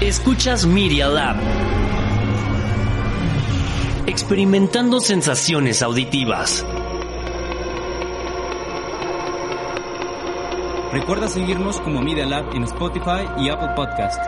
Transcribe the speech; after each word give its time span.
Escuchas 0.00 0.66
Media 0.66 1.08
Lab. 1.08 1.36
Experimentando 4.06 5.00
sensaciones 5.00 5.80
auditivas. 5.80 6.66
Recuerda 10.92 11.28
seguirnos 11.28 11.80
como 11.80 12.02
Media 12.02 12.26
Lab 12.26 12.54
en 12.54 12.64
Spotify 12.64 13.26
y 13.38 13.48
Apple 13.48 13.70
Podcast. 13.74 14.20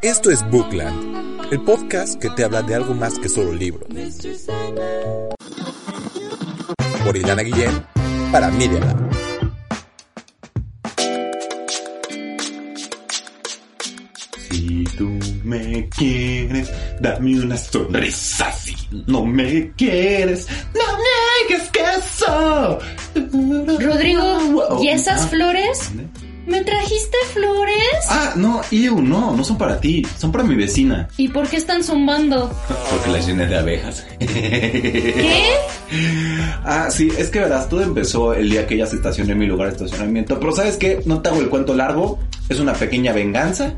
Esto 0.00 0.30
es 0.30 0.50
Bookland, 0.50 1.52
el 1.52 1.60
podcast 1.60 2.18
que 2.18 2.30
te 2.30 2.42
habla 2.44 2.62
de 2.62 2.74
algo 2.74 2.94
más 2.94 3.18
que 3.18 3.28
solo 3.28 3.52
libros. 3.52 3.86
Por 7.04 7.18
Ilana 7.18 7.42
Guillén, 7.42 7.84
para 8.32 8.48
Media 8.48 8.80
Lab. 8.80 9.01
Me 15.72 15.88
quieres, 15.88 16.70
dame 17.00 17.40
una 17.40 17.56
sonrisa. 17.56 18.52
Si 18.52 18.74
no 19.06 19.24
me 19.24 19.70
quieres, 19.72 20.46
no 20.74 20.96
me 20.98 21.02
que 21.72 21.80
eso. 21.98 22.78
Rodrigo, 23.80 24.78
¿y 24.82 24.88
esas 24.88 25.22
Ah, 25.24 25.28
flores? 25.28 25.90
¿Me 26.46 26.60
trajiste 26.64 27.16
flores? 27.32 27.76
Ah, 28.08 28.32
no, 28.36 28.62
Iu, 28.72 29.00
no, 29.00 29.34
no 29.36 29.44
son 29.44 29.56
para 29.56 29.80
ti, 29.80 30.04
son 30.18 30.32
para 30.32 30.42
mi 30.44 30.56
vecina. 30.56 31.08
¿Y 31.16 31.28
por 31.28 31.48
qué 31.48 31.56
están 31.56 31.84
zumbando? 31.84 32.50
Porque 32.90 33.10
las 33.10 33.26
llené 33.26 33.46
de 33.46 33.56
abejas. 33.58 34.04
¿Qué? 34.18 35.54
Ah, 36.64 36.88
sí, 36.90 37.08
es 37.16 37.28
que 37.30 37.38
verás, 37.40 37.68
todo 37.68 37.82
empezó 37.82 38.34
el 38.34 38.50
día 38.50 38.66
que 38.66 38.74
ella 38.74 38.86
se 38.86 38.96
estacionó 38.96 39.32
en 39.32 39.38
mi 39.38 39.46
lugar 39.46 39.68
de 39.68 39.74
estacionamiento. 39.84 40.38
Pero 40.40 40.52
¿sabes 40.52 40.76
qué? 40.76 41.00
No 41.06 41.20
te 41.22 41.28
hago 41.28 41.40
el 41.40 41.48
cuento 41.48 41.74
largo, 41.74 42.18
es 42.48 42.58
una 42.58 42.72
pequeña 42.74 43.12
venganza. 43.12 43.74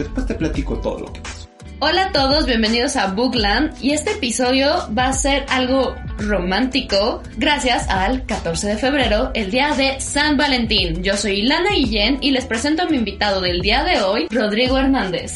Después 0.00 0.24
te 0.24 0.34
platico 0.34 0.78
todo 0.78 1.00
lo 1.00 1.12
que 1.12 1.20
pasó. 1.20 1.46
Hola 1.80 2.06
a 2.06 2.12
todos, 2.12 2.46
bienvenidos 2.46 2.96
a 2.96 3.08
Bookland 3.08 3.74
y 3.82 3.92
este 3.92 4.12
episodio 4.12 4.88
va 4.96 5.08
a 5.08 5.12
ser 5.12 5.44
algo 5.50 5.94
romántico 6.16 7.22
gracias 7.36 7.86
al 7.90 8.24
14 8.24 8.68
de 8.68 8.76
febrero, 8.78 9.30
el 9.34 9.50
día 9.50 9.74
de 9.74 10.00
San 10.00 10.38
Valentín. 10.38 11.02
Yo 11.02 11.18
soy 11.18 11.40
Ilana 11.40 11.72
Guillén 11.72 12.16
y 12.22 12.30
les 12.30 12.46
presento 12.46 12.84
a 12.84 12.86
mi 12.86 12.96
invitado 12.96 13.42
del 13.42 13.60
día 13.60 13.84
de 13.84 14.00
hoy, 14.00 14.26
Rodrigo 14.30 14.78
Hernández. 14.78 15.34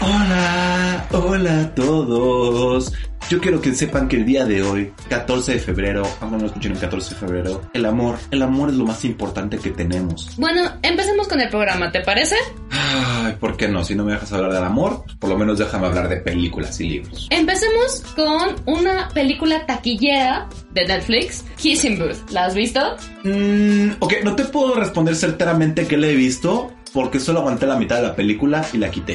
Hola, 0.00 1.06
hola 1.12 1.60
a 1.60 1.74
todos. 1.76 2.92
Yo 3.32 3.40
quiero 3.40 3.62
que 3.62 3.74
sepan 3.74 4.08
que 4.08 4.16
el 4.16 4.26
día 4.26 4.44
de 4.44 4.62
hoy, 4.62 4.92
14 5.08 5.54
de 5.54 5.58
febrero, 5.58 6.06
aunque 6.20 6.36
no 6.36 6.42
lo 6.42 6.48
escuchen 6.48 6.72
el 6.72 6.78
14 6.78 7.14
de 7.14 7.18
febrero, 7.18 7.62
el 7.72 7.86
amor, 7.86 8.18
el 8.30 8.42
amor 8.42 8.68
es 8.68 8.74
lo 8.74 8.84
más 8.84 9.06
importante 9.06 9.56
que 9.56 9.70
tenemos. 9.70 10.36
Bueno, 10.36 10.70
empecemos 10.82 11.28
con 11.28 11.40
el 11.40 11.48
programa, 11.48 11.90
¿te 11.90 12.02
parece? 12.02 12.36
Ay, 12.70 13.34
¿por 13.40 13.56
qué 13.56 13.68
no? 13.68 13.86
Si 13.86 13.94
no 13.94 14.04
me 14.04 14.12
dejas 14.12 14.34
hablar 14.34 14.52
del 14.52 14.62
amor, 14.62 15.04
pues 15.06 15.16
por 15.16 15.30
lo 15.30 15.38
menos 15.38 15.58
déjame 15.58 15.86
hablar 15.86 16.10
de 16.10 16.16
películas 16.16 16.78
y 16.80 16.90
libros. 16.90 17.26
Empecemos 17.30 18.02
con 18.14 18.54
una 18.66 19.08
película 19.14 19.64
taquillera 19.64 20.46
de 20.72 20.84
Netflix, 20.84 21.42
Kissing 21.56 21.98
Booth. 21.98 22.30
¿La 22.32 22.44
has 22.44 22.54
visto? 22.54 22.80
Mm, 23.24 23.92
ok, 23.98 24.12
no 24.24 24.36
te 24.36 24.44
puedo 24.44 24.74
responder 24.74 25.16
certeramente 25.16 25.86
que 25.86 25.96
la 25.96 26.08
he 26.08 26.14
visto, 26.14 26.70
porque 26.92 27.18
solo 27.18 27.38
aguanté 27.38 27.66
la 27.66 27.76
mitad 27.76 27.96
de 27.96 28.08
la 28.08 28.14
película 28.14 28.62
y 28.74 28.76
la 28.76 28.90
quité. 28.90 29.14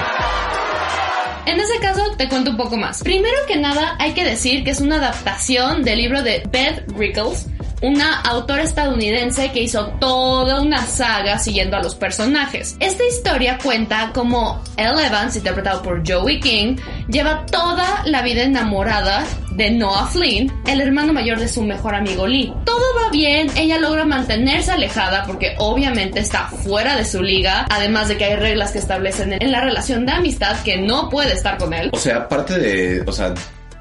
En 1.47 1.61
ese 1.61 1.79
caso, 1.79 2.01
te 2.17 2.27
cuento 2.27 2.51
un 2.51 2.57
poco 2.57 2.75
más. 2.75 3.01
Primero 3.01 3.37
que 3.47 3.55
nada, 3.55 3.95
hay 3.99 4.11
que 4.11 4.25
decir 4.25 4.65
que 4.65 4.71
es 4.71 4.81
una 4.81 4.97
adaptación 4.97 5.81
del 5.81 5.99
libro 5.99 6.21
de 6.21 6.43
Beth 6.51 6.83
Rickles, 6.97 7.47
una 7.81 8.21
autora 8.21 8.63
estadounidense 8.63 9.51
que 9.51 9.61
hizo 9.61 9.87
toda 9.99 10.61
una 10.61 10.85
saga 10.85 11.37
siguiendo 11.39 11.77
a 11.77 11.83
los 11.83 11.95
personajes. 11.95 12.75
Esta 12.79 13.03
historia 13.05 13.57
cuenta 13.61 14.11
cómo 14.13 14.63
Elle 14.77 15.07
Evans, 15.07 15.35
interpretado 15.35 15.81
por 15.81 16.07
Joey 16.07 16.39
King, 16.39 16.77
lleva 17.07 17.45
toda 17.45 18.03
la 18.05 18.21
vida 18.21 18.43
enamorada 18.43 19.25
de 19.51 19.71
Noah 19.71 20.07
Flynn, 20.07 20.53
el 20.67 20.81
hermano 20.81 21.13
mayor 21.13 21.39
de 21.39 21.47
su 21.47 21.63
mejor 21.63 21.95
amigo 21.95 22.27
Lee. 22.27 22.53
Todo 22.63 22.83
va 22.95 23.09
bien, 23.09 23.49
ella 23.55 23.79
logra 23.79 24.05
mantenerse 24.05 24.71
alejada 24.71 25.25
porque 25.25 25.55
obviamente 25.57 26.19
está 26.19 26.47
fuera 26.47 26.95
de 26.95 27.03
su 27.03 27.23
liga, 27.23 27.65
además 27.69 28.07
de 28.07 28.17
que 28.17 28.25
hay 28.25 28.35
reglas 28.35 28.71
que 28.71 28.79
establecen 28.79 29.33
en 29.33 29.51
la 29.51 29.61
relación 29.61 30.05
de 30.05 30.11
amistad 30.11 30.61
que 30.63 30.77
no 30.77 31.09
puede 31.09 31.33
estar 31.33 31.57
con 31.57 31.73
él. 31.73 31.89
O 31.91 31.97
sea, 31.97 32.17
aparte 32.17 32.59
de, 32.59 33.01
o 33.07 33.11
sea, 33.11 33.33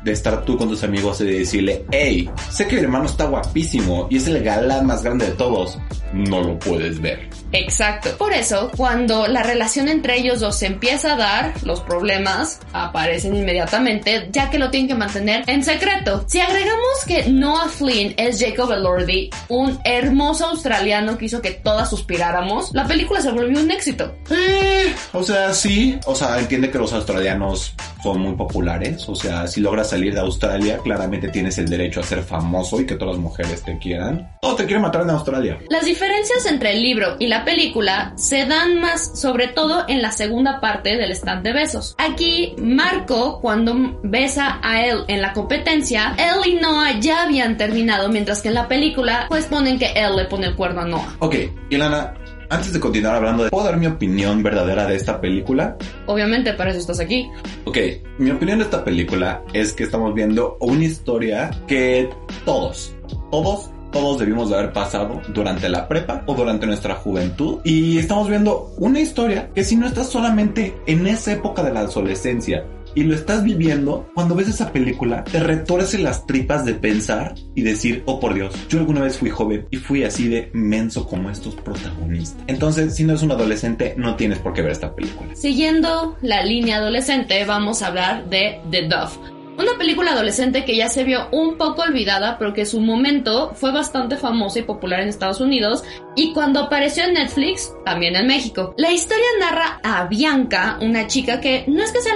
de 0.06 0.12
estar 0.12 0.44
tú 0.44 0.56
con 0.56 0.68
tus 0.68 0.84
amigos 0.84 1.20
y 1.20 1.24
de 1.24 1.38
decirle, 1.40 1.84
hey, 1.90 2.30
sé 2.48 2.66
que 2.66 2.76
mi 2.76 2.82
hermano 2.82 3.06
está 3.06 3.26
guapísimo 3.26 4.06
y 4.08 4.16
es 4.16 4.26
el 4.28 4.42
galán 4.42 4.86
más 4.86 5.02
grande 5.02 5.26
de 5.26 5.32
todos, 5.32 5.78
no 6.16 6.40
lo 6.40 6.58
puedes 6.58 7.00
ver. 7.00 7.28
Exacto. 7.52 8.16
Por 8.16 8.32
eso, 8.32 8.70
cuando 8.76 9.26
la 9.26 9.42
relación 9.42 9.88
entre 9.88 10.18
ellos 10.18 10.40
dos 10.40 10.56
se 10.56 10.66
empieza 10.66 11.12
a 11.12 11.16
dar, 11.16 11.54
los 11.64 11.80
problemas 11.80 12.60
aparecen 12.72 13.34
inmediatamente, 13.36 14.28
ya 14.32 14.50
que 14.50 14.58
lo 14.58 14.70
tienen 14.70 14.88
que 14.88 14.94
mantener 14.94 15.44
en 15.46 15.62
secreto. 15.62 16.24
Si 16.26 16.40
agregamos 16.40 17.04
que 17.06 17.28
Noah 17.28 17.68
Flynn 17.68 18.14
es 18.16 18.40
Jacob 18.40 18.72
Elordi, 18.72 19.30
un 19.48 19.78
hermoso 19.84 20.46
australiano 20.46 21.18
que 21.18 21.26
hizo 21.26 21.42
que 21.42 21.52
todas 21.52 21.90
suspiráramos, 21.90 22.70
la 22.72 22.86
película 22.86 23.20
se 23.20 23.30
volvió 23.30 23.60
un 23.60 23.70
éxito. 23.70 24.14
Eh, 24.30 24.94
o 25.12 25.22
sea, 25.22 25.52
sí, 25.52 25.98
o 26.06 26.14
sea, 26.14 26.38
entiende 26.38 26.70
que 26.70 26.78
los 26.78 26.92
australianos 26.92 27.74
son 28.02 28.20
muy 28.20 28.34
populares, 28.34 29.08
o 29.08 29.14
sea, 29.14 29.46
si 29.46 29.60
logras 29.60 29.90
salir 29.90 30.14
de 30.14 30.20
Australia, 30.20 30.78
claramente 30.82 31.28
tienes 31.28 31.58
el 31.58 31.68
derecho 31.68 32.00
a 32.00 32.02
ser 32.02 32.22
famoso 32.22 32.80
y 32.80 32.86
que 32.86 32.94
todas 32.94 33.16
las 33.16 33.22
mujeres 33.22 33.62
te 33.62 33.78
quieran. 33.78 34.30
O 34.42 34.54
te 34.54 34.64
quieren 34.64 34.82
matar 34.82 35.02
en 35.02 35.10
Australia. 35.10 35.58
Las 35.68 35.84
diferencias 35.84 36.05
entre 36.48 36.72
el 36.72 36.82
libro 36.82 37.16
y 37.18 37.28
la 37.28 37.44
película 37.44 38.12
se 38.16 38.44
dan 38.46 38.80
más 38.80 39.18
sobre 39.18 39.48
todo 39.48 39.84
en 39.88 40.02
la 40.02 40.12
segunda 40.12 40.60
parte 40.60 40.96
del 40.96 41.10
stand 41.12 41.42
de 41.42 41.52
besos. 41.52 41.94
Aquí 41.98 42.54
Marco 42.58 43.40
cuando 43.40 43.98
besa 44.02 44.58
a 44.62 44.84
él 44.84 45.04
en 45.08 45.22
la 45.22 45.32
competencia, 45.32 46.14
él 46.18 46.52
y 46.52 46.54
Noah 46.56 46.98
ya 47.00 47.22
habían 47.22 47.56
terminado, 47.56 48.08
mientras 48.08 48.42
que 48.42 48.48
en 48.48 48.54
la 48.54 48.68
película 48.68 49.26
pues 49.28 49.46
ponen 49.46 49.78
que 49.78 49.92
él 49.94 50.16
le 50.16 50.24
pone 50.24 50.46
el 50.46 50.56
cuerno 50.56 50.82
a 50.82 50.84
Noah. 50.86 51.16
Ok, 51.20 51.34
Ilana, 51.70 52.14
antes 52.50 52.72
de 52.72 52.80
continuar 52.80 53.16
hablando, 53.16 53.44
de, 53.44 53.50
¿puedo 53.50 53.64
dar 53.64 53.76
mi 53.76 53.86
opinión 53.86 54.42
verdadera 54.42 54.86
de 54.86 54.96
esta 54.96 55.20
película? 55.20 55.76
Obviamente 56.06 56.52
para 56.52 56.70
eso 56.70 56.80
estás 56.80 57.00
aquí. 57.00 57.28
Ok, 57.64 57.78
mi 58.18 58.30
opinión 58.30 58.58
de 58.58 58.64
esta 58.64 58.84
película 58.84 59.42
es 59.52 59.72
que 59.72 59.84
estamos 59.84 60.14
viendo 60.14 60.56
una 60.60 60.84
historia 60.84 61.50
que 61.66 62.08
todos, 62.44 62.94
todos, 63.30 63.70
todos 63.92 64.18
debimos 64.18 64.50
de 64.50 64.56
haber 64.56 64.72
pasado 64.72 65.20
durante 65.28 65.68
la 65.68 65.88
prepa 65.88 66.22
o 66.26 66.34
durante 66.34 66.66
nuestra 66.66 66.94
juventud. 66.94 67.58
Y 67.64 67.98
estamos 67.98 68.28
viendo 68.28 68.74
una 68.78 69.00
historia 69.00 69.50
que 69.54 69.64
si 69.64 69.76
no 69.76 69.86
estás 69.86 70.08
solamente 70.08 70.74
en 70.86 71.06
esa 71.06 71.32
época 71.32 71.62
de 71.62 71.72
la 71.72 71.80
adolescencia 71.80 72.64
y 72.94 73.04
lo 73.04 73.14
estás 73.14 73.44
viviendo, 73.44 74.08
cuando 74.14 74.34
ves 74.34 74.48
esa 74.48 74.72
película, 74.72 75.22
te 75.24 75.38
retorce 75.38 75.98
las 75.98 76.26
tripas 76.26 76.64
de 76.64 76.72
pensar 76.74 77.34
y 77.54 77.60
decir, 77.60 78.02
oh 78.06 78.18
por 78.18 78.32
Dios, 78.32 78.54
yo 78.70 78.78
alguna 78.78 79.02
vez 79.02 79.18
fui 79.18 79.28
joven 79.28 79.66
y 79.70 79.76
fui 79.76 80.02
así 80.02 80.28
de 80.28 80.50
menso 80.54 81.06
como 81.06 81.28
estos 81.28 81.54
protagonistas. 81.56 82.42
Entonces, 82.46 82.94
si 82.94 83.04
no 83.04 83.10
eres 83.10 83.22
un 83.22 83.32
adolescente, 83.32 83.94
no 83.98 84.16
tienes 84.16 84.38
por 84.38 84.54
qué 84.54 84.62
ver 84.62 84.72
esta 84.72 84.94
película. 84.94 85.34
Siguiendo 85.34 86.16
la 86.22 86.42
línea 86.42 86.78
adolescente, 86.78 87.44
vamos 87.44 87.82
a 87.82 87.88
hablar 87.88 88.30
de 88.30 88.60
The 88.70 88.88
Dove. 88.88 89.35
Una 89.58 89.78
película 89.78 90.12
adolescente 90.12 90.64
que 90.64 90.76
ya 90.76 90.88
se 90.88 91.04
vio 91.04 91.28
un 91.32 91.56
poco 91.56 91.82
olvidada, 91.82 92.36
pero 92.38 92.52
que 92.52 92.62
en 92.62 92.66
su 92.66 92.80
momento 92.80 93.52
fue 93.54 93.72
bastante 93.72 94.16
famosa 94.16 94.58
y 94.58 94.62
popular 94.62 95.00
en 95.00 95.08
Estados 95.08 95.40
Unidos 95.40 95.82
y 96.14 96.32
cuando 96.32 96.60
apareció 96.60 97.04
en 97.04 97.14
Netflix, 97.14 97.72
también 97.84 98.16
en 98.16 98.26
México. 98.26 98.74
La 98.76 98.92
historia 98.92 99.26
narra 99.40 99.80
a 99.82 100.04
Bianca, 100.06 100.78
una 100.82 101.06
chica 101.06 101.40
que 101.40 101.64
no 101.68 101.82
es 101.82 101.90
que 101.90 102.00
sea 102.00 102.14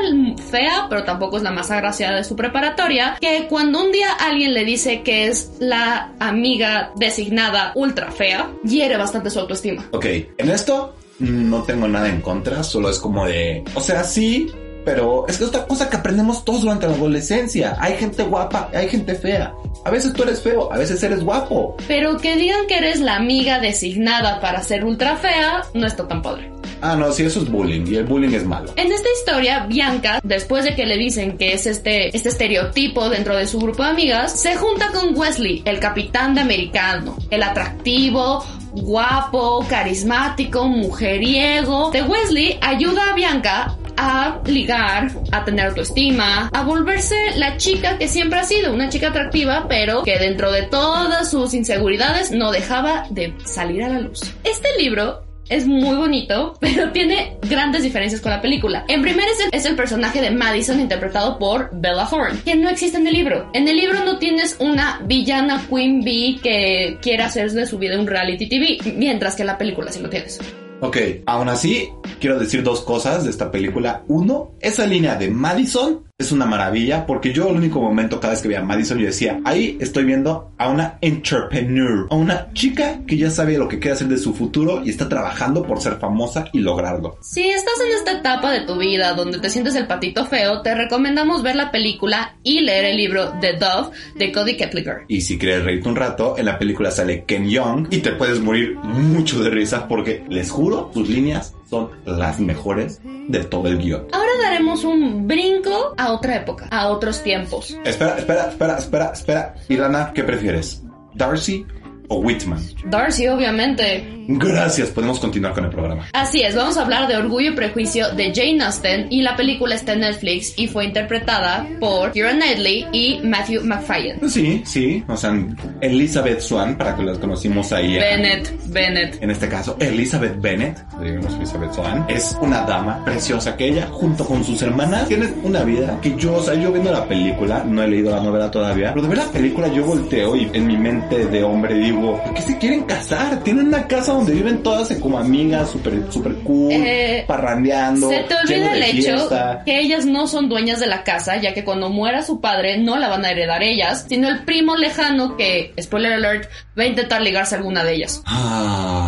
fea, 0.50 0.86
pero 0.90 1.04
tampoco 1.04 1.38
es 1.38 1.42
la 1.42 1.50
más 1.50 1.70
agraciada 1.70 2.16
de 2.16 2.24
su 2.24 2.36
preparatoria, 2.36 3.16
que 3.20 3.46
cuando 3.48 3.82
un 3.82 3.92
día 3.92 4.12
alguien 4.12 4.52
le 4.52 4.64
dice 4.64 5.02
que 5.02 5.26
es 5.26 5.52
la 5.60 6.12
amiga 6.18 6.92
designada 6.96 7.72
ultra 7.74 8.10
fea, 8.10 8.50
hiere 8.64 8.96
bastante 8.96 9.30
su 9.30 9.40
autoestima. 9.40 9.86
Ok, 9.92 10.06
en 10.36 10.50
esto 10.50 10.94
no 11.20 11.62
tengo 11.62 11.88
nada 11.88 12.08
en 12.08 12.20
contra, 12.20 12.62
solo 12.62 12.90
es 12.90 12.98
como 12.98 13.26
de, 13.26 13.62
o 13.74 13.80
sea, 13.80 14.04
sí, 14.04 14.50
Pero 14.84 15.26
es 15.28 15.38
que 15.38 15.44
es 15.44 15.48
otra 15.48 15.66
cosa 15.66 15.88
que 15.90 15.96
aprendemos 15.96 16.44
todos 16.44 16.62
durante 16.62 16.86
la 16.86 16.94
adolescencia. 16.94 17.76
Hay 17.78 17.96
gente 17.96 18.22
guapa, 18.22 18.70
hay 18.74 18.88
gente 18.88 19.14
fea. 19.14 19.52
A 19.84 19.90
veces 19.90 20.12
tú 20.12 20.22
eres 20.22 20.40
feo, 20.40 20.72
a 20.72 20.78
veces 20.78 21.02
eres 21.02 21.22
guapo. 21.22 21.76
Pero 21.88 22.16
que 22.18 22.36
digan 22.36 22.66
que 22.66 22.78
eres 22.78 23.00
la 23.00 23.16
amiga 23.16 23.60
designada 23.60 24.40
para 24.40 24.62
ser 24.62 24.84
ultra 24.84 25.16
fea, 25.16 25.62
no 25.74 25.86
está 25.86 26.06
tan 26.06 26.22
padre. 26.22 26.50
Ah, 26.82 26.96
no, 26.96 27.12
sí, 27.12 27.24
eso 27.24 27.40
es 27.40 27.50
bullying 27.50 27.86
y 27.86 27.96
el 27.96 28.04
bullying 28.04 28.34
es 28.34 28.44
malo. 28.44 28.72
En 28.76 28.90
esta 28.90 29.08
historia, 29.18 29.66
Bianca, 29.66 30.20
después 30.22 30.64
de 30.64 30.74
que 30.74 30.86
le 30.86 30.96
dicen 30.96 31.36
que 31.36 31.52
es 31.52 31.66
este, 31.66 32.14
este 32.16 32.30
estereotipo 32.30 33.10
dentro 33.10 33.36
de 33.36 33.46
su 33.46 33.58
grupo 33.58 33.82
de 33.82 33.90
amigas, 33.90 34.40
se 34.40 34.56
junta 34.56 34.88
con 34.88 35.16
Wesley, 35.16 35.62
el 35.66 35.78
capitán 35.78 36.34
de 36.34 36.40
americano, 36.40 37.18
el 37.30 37.42
atractivo, 37.42 38.44
guapo, 38.72 39.64
carismático, 39.68 40.66
mujeriego. 40.68 41.90
De 41.90 42.02
Wesley 42.02 42.58
ayuda 42.62 43.10
a 43.10 43.14
Bianca 43.14 43.76
a 44.00 44.40
ligar, 44.46 45.10
a 45.30 45.44
tener 45.44 45.66
autoestima, 45.66 46.48
a 46.48 46.62
volverse 46.62 47.14
la 47.36 47.58
chica 47.58 47.98
que 47.98 48.08
siempre 48.08 48.38
ha 48.38 48.44
sido, 48.44 48.72
una 48.72 48.88
chica 48.88 49.08
atractiva, 49.08 49.66
pero 49.68 50.02
que 50.02 50.18
dentro 50.18 50.50
de 50.50 50.62
todas 50.62 51.30
sus 51.30 51.52
inseguridades 51.52 52.30
no 52.30 52.50
dejaba 52.50 53.04
de 53.10 53.34
salir 53.44 53.84
a 53.84 53.90
la 53.90 54.00
luz. 54.00 54.22
Este 54.42 54.68
libro 54.78 55.22
es 55.50 55.66
muy 55.66 55.96
bonito, 55.96 56.54
pero 56.60 56.92
tiene 56.92 57.36
grandes 57.42 57.82
diferencias 57.82 58.22
con 58.22 58.30
la 58.30 58.40
película. 58.40 58.86
En 58.88 59.02
primer 59.02 59.28
es 59.28 59.40
el, 59.40 59.50
es 59.52 59.66
el, 59.66 59.76
personaje 59.76 60.22
de 60.22 60.30
Madison 60.30 60.80
interpretado 60.80 61.38
por 61.38 61.68
Bella 61.70 62.06
Thorne, 62.08 62.40
que 62.42 62.54
no 62.54 62.70
existe 62.70 62.96
en 62.96 63.06
el 63.06 63.12
libro. 63.12 63.50
En 63.52 63.68
el 63.68 63.76
libro 63.76 64.02
no 64.02 64.18
tienes 64.18 64.56
una 64.60 65.00
villana 65.04 65.62
Queen 65.68 66.02
Bee 66.02 66.40
que 66.42 66.96
quiera 67.02 67.26
hacer 67.26 67.50
de 67.50 67.66
su 67.66 67.76
vida 67.76 68.00
un 68.00 68.06
reality 68.06 68.48
TV, 68.48 68.78
mientras 68.96 69.36
que 69.36 69.42
en 69.42 69.48
la 69.48 69.58
película 69.58 69.92
sí 69.92 70.00
lo 70.00 70.08
tienes. 70.08 70.40
Ok, 70.82 70.96
aún 71.26 71.50
así, 71.50 71.90
quiero 72.20 72.38
decir 72.38 72.62
dos 72.62 72.80
cosas 72.80 73.24
de 73.24 73.30
esta 73.30 73.50
película. 73.50 74.02
Uno, 74.08 74.52
esa 74.60 74.86
línea 74.86 75.14
de 75.14 75.30
Madison 75.30 76.09
es 76.20 76.32
una 76.32 76.46
maravilla 76.46 77.06
porque 77.06 77.32
yo 77.32 77.48
el 77.48 77.56
único 77.56 77.80
momento 77.80 78.20
cada 78.20 78.34
vez 78.34 78.42
que 78.42 78.48
veía 78.48 78.60
a 78.60 78.64
Madison 78.64 78.98
yo 78.98 79.06
decía, 79.06 79.40
ahí 79.44 79.78
estoy 79.80 80.04
viendo 80.04 80.52
a 80.58 80.68
una 80.68 80.98
entrepreneur, 81.00 82.06
a 82.10 82.14
una 82.14 82.52
chica 82.52 83.00
que 83.06 83.16
ya 83.16 83.30
sabe 83.30 83.56
lo 83.56 83.68
que 83.68 83.78
quiere 83.78 83.94
hacer 83.94 84.08
de 84.08 84.18
su 84.18 84.34
futuro 84.34 84.82
y 84.84 84.90
está 84.90 85.08
trabajando 85.08 85.62
por 85.62 85.80
ser 85.80 85.96
famosa 85.96 86.46
y 86.52 86.60
lograrlo. 86.60 87.16
Si 87.22 87.48
estás 87.48 87.74
en 87.84 87.96
esta 87.96 88.12
etapa 88.18 88.52
de 88.52 88.66
tu 88.66 88.76
vida 88.76 89.14
donde 89.14 89.38
te 89.38 89.48
sientes 89.48 89.74
el 89.74 89.86
patito 89.86 90.26
feo, 90.26 90.60
te 90.60 90.74
recomendamos 90.74 91.42
ver 91.42 91.56
la 91.56 91.70
película 91.70 92.36
y 92.42 92.60
leer 92.60 92.84
el 92.84 92.96
libro 92.98 93.32
The 93.40 93.54
Dove 93.54 93.90
de 94.16 94.32
Cody 94.32 94.56
Kepliger. 94.56 95.04
Y 95.08 95.22
si 95.22 95.38
quieres 95.38 95.64
reírte 95.64 95.88
un 95.88 95.96
rato, 95.96 96.36
en 96.36 96.44
la 96.44 96.58
película 96.58 96.90
sale 96.90 97.24
Ken 97.24 97.48
Young 97.48 97.88
y 97.90 97.98
te 97.98 98.12
puedes 98.12 98.40
morir 98.40 98.76
mucho 98.76 99.42
de 99.42 99.50
risa 99.50 99.88
porque 99.88 100.22
les 100.28 100.50
juro, 100.50 100.90
sus 100.92 101.08
líneas 101.08 101.54
son 101.70 101.90
las 102.04 102.40
mejores 102.40 103.00
de 103.04 103.44
todo 103.44 103.68
el 103.68 103.78
guion. 103.78 104.06
Ahora 104.12 104.30
daremos 104.42 104.84
un 104.84 105.26
brinco 105.28 105.94
a 105.96 106.12
otra 106.12 106.36
época, 106.36 106.66
a 106.70 106.88
otros 106.88 107.22
tiempos. 107.22 107.76
Espera, 107.84 108.18
espera, 108.18 108.48
espera, 108.48 108.78
espera, 108.78 109.10
espera. 109.12 109.54
Ilana, 109.68 110.12
¿qué 110.12 110.24
prefieres? 110.24 110.82
¿Darcy 111.14 111.64
o 112.10 112.16
Whitman? 112.16 112.60
Darcy, 112.86 113.28
obviamente. 113.28 114.04
Gracias, 114.26 114.90
podemos 114.90 115.18
continuar 115.18 115.54
con 115.54 115.64
el 115.64 115.70
programa. 115.70 116.08
Así 116.12 116.42
es, 116.42 116.54
vamos 116.54 116.76
a 116.76 116.82
hablar 116.82 117.08
de 117.08 117.16
Orgullo 117.16 117.50
y 117.50 117.54
Prejuicio 117.54 118.14
de 118.14 118.32
Jane 118.34 118.62
Austen 118.64 119.06
y 119.10 119.22
la 119.22 119.36
película 119.36 119.74
está 119.74 119.94
en 119.94 120.00
Netflix 120.00 120.54
y 120.56 120.68
fue 120.68 120.84
interpretada 120.84 121.66
por 121.80 122.12
Keira 122.12 122.32
Knightley 122.32 122.86
y 122.92 123.20
Matthew 123.24 123.64
McFadden. 123.64 124.28
Sí, 124.30 124.62
sí, 124.64 125.02
o 125.08 125.16
sea, 125.16 125.34
Elizabeth 125.80 126.40
Swan, 126.40 126.76
para 126.76 126.94
que 126.94 127.02
las 127.02 127.18
conocimos 127.18 127.72
ahí. 127.72 127.94
Bennett, 127.94 128.52
Bennett. 128.66 129.22
En 129.22 129.30
este 129.30 129.48
caso, 129.48 129.76
Elizabeth 129.80 130.40
Bennett, 130.40 130.78
digamos 131.00 131.34
Elizabeth 131.34 131.72
Swan, 131.72 132.06
es 132.08 132.36
una 132.40 132.62
dama 132.62 133.04
preciosa 133.04 133.56
que 133.56 133.68
ella, 133.68 133.88
junto 133.90 134.24
con 134.24 134.44
sus 134.44 134.62
hermanas, 134.62 135.08
tienen 135.08 135.40
una 135.42 135.64
vida 135.64 135.98
que 136.00 136.14
yo, 136.16 136.34
o 136.34 136.42
sea, 136.42 136.54
yo 136.54 136.72
viendo 136.72 136.92
la 136.92 137.06
película, 137.06 137.64
no 137.64 137.82
he 137.82 137.88
leído 137.88 138.10
la 138.10 138.22
novela 138.22 138.50
todavía, 138.50 138.92
pero 138.94 139.02
de 139.02 139.08
ver 139.08 139.18
la 139.18 139.32
película 139.32 139.68
yo 139.68 139.84
volteo 139.84 140.36
y 140.36 140.48
en 140.52 140.66
mi 140.66 140.76
mente 140.76 141.26
de 141.26 141.42
hombre 141.42 141.74
digo, 141.74 141.99
¿por 142.00 142.34
qué 142.34 142.42
se 142.42 142.58
quieren 142.58 142.82
casar? 142.84 143.42
Tienen 143.42 143.68
una 143.68 143.86
casa 143.86 144.12
donde 144.12 144.32
viven 144.32 144.62
todas 144.62 144.90
como 145.00 145.18
amigas, 145.18 145.70
súper 145.70 146.10
super 146.10 146.34
cool, 146.36 146.72
Eh, 146.72 147.24
parrandeando. 147.26 148.08
Se 148.08 148.20
te 148.20 148.34
olvida 148.34 148.74
el 148.74 148.82
hecho 148.82 149.28
que 149.64 149.80
ellas 149.80 150.06
no 150.06 150.26
son 150.26 150.48
dueñas 150.48 150.80
de 150.80 150.86
la 150.86 151.04
casa, 151.04 151.36
ya 151.36 151.54
que 151.54 151.64
cuando 151.64 151.88
muera 151.88 152.22
su 152.22 152.40
padre 152.40 152.78
no 152.78 152.96
la 152.96 153.08
van 153.08 153.24
a 153.24 153.30
heredar 153.30 153.62
ellas, 153.62 154.06
sino 154.08 154.28
el 154.28 154.44
primo 154.44 154.76
lejano 154.76 155.36
que, 155.36 155.72
spoiler 155.80 156.14
alert, 156.14 156.50
va 156.78 156.84
a 156.84 156.86
intentar 156.86 157.20
ligarse 157.22 157.54
a 157.54 157.58
alguna 157.58 157.84
de 157.84 157.94
ellas. 157.94 158.22
Ah, 158.26 158.99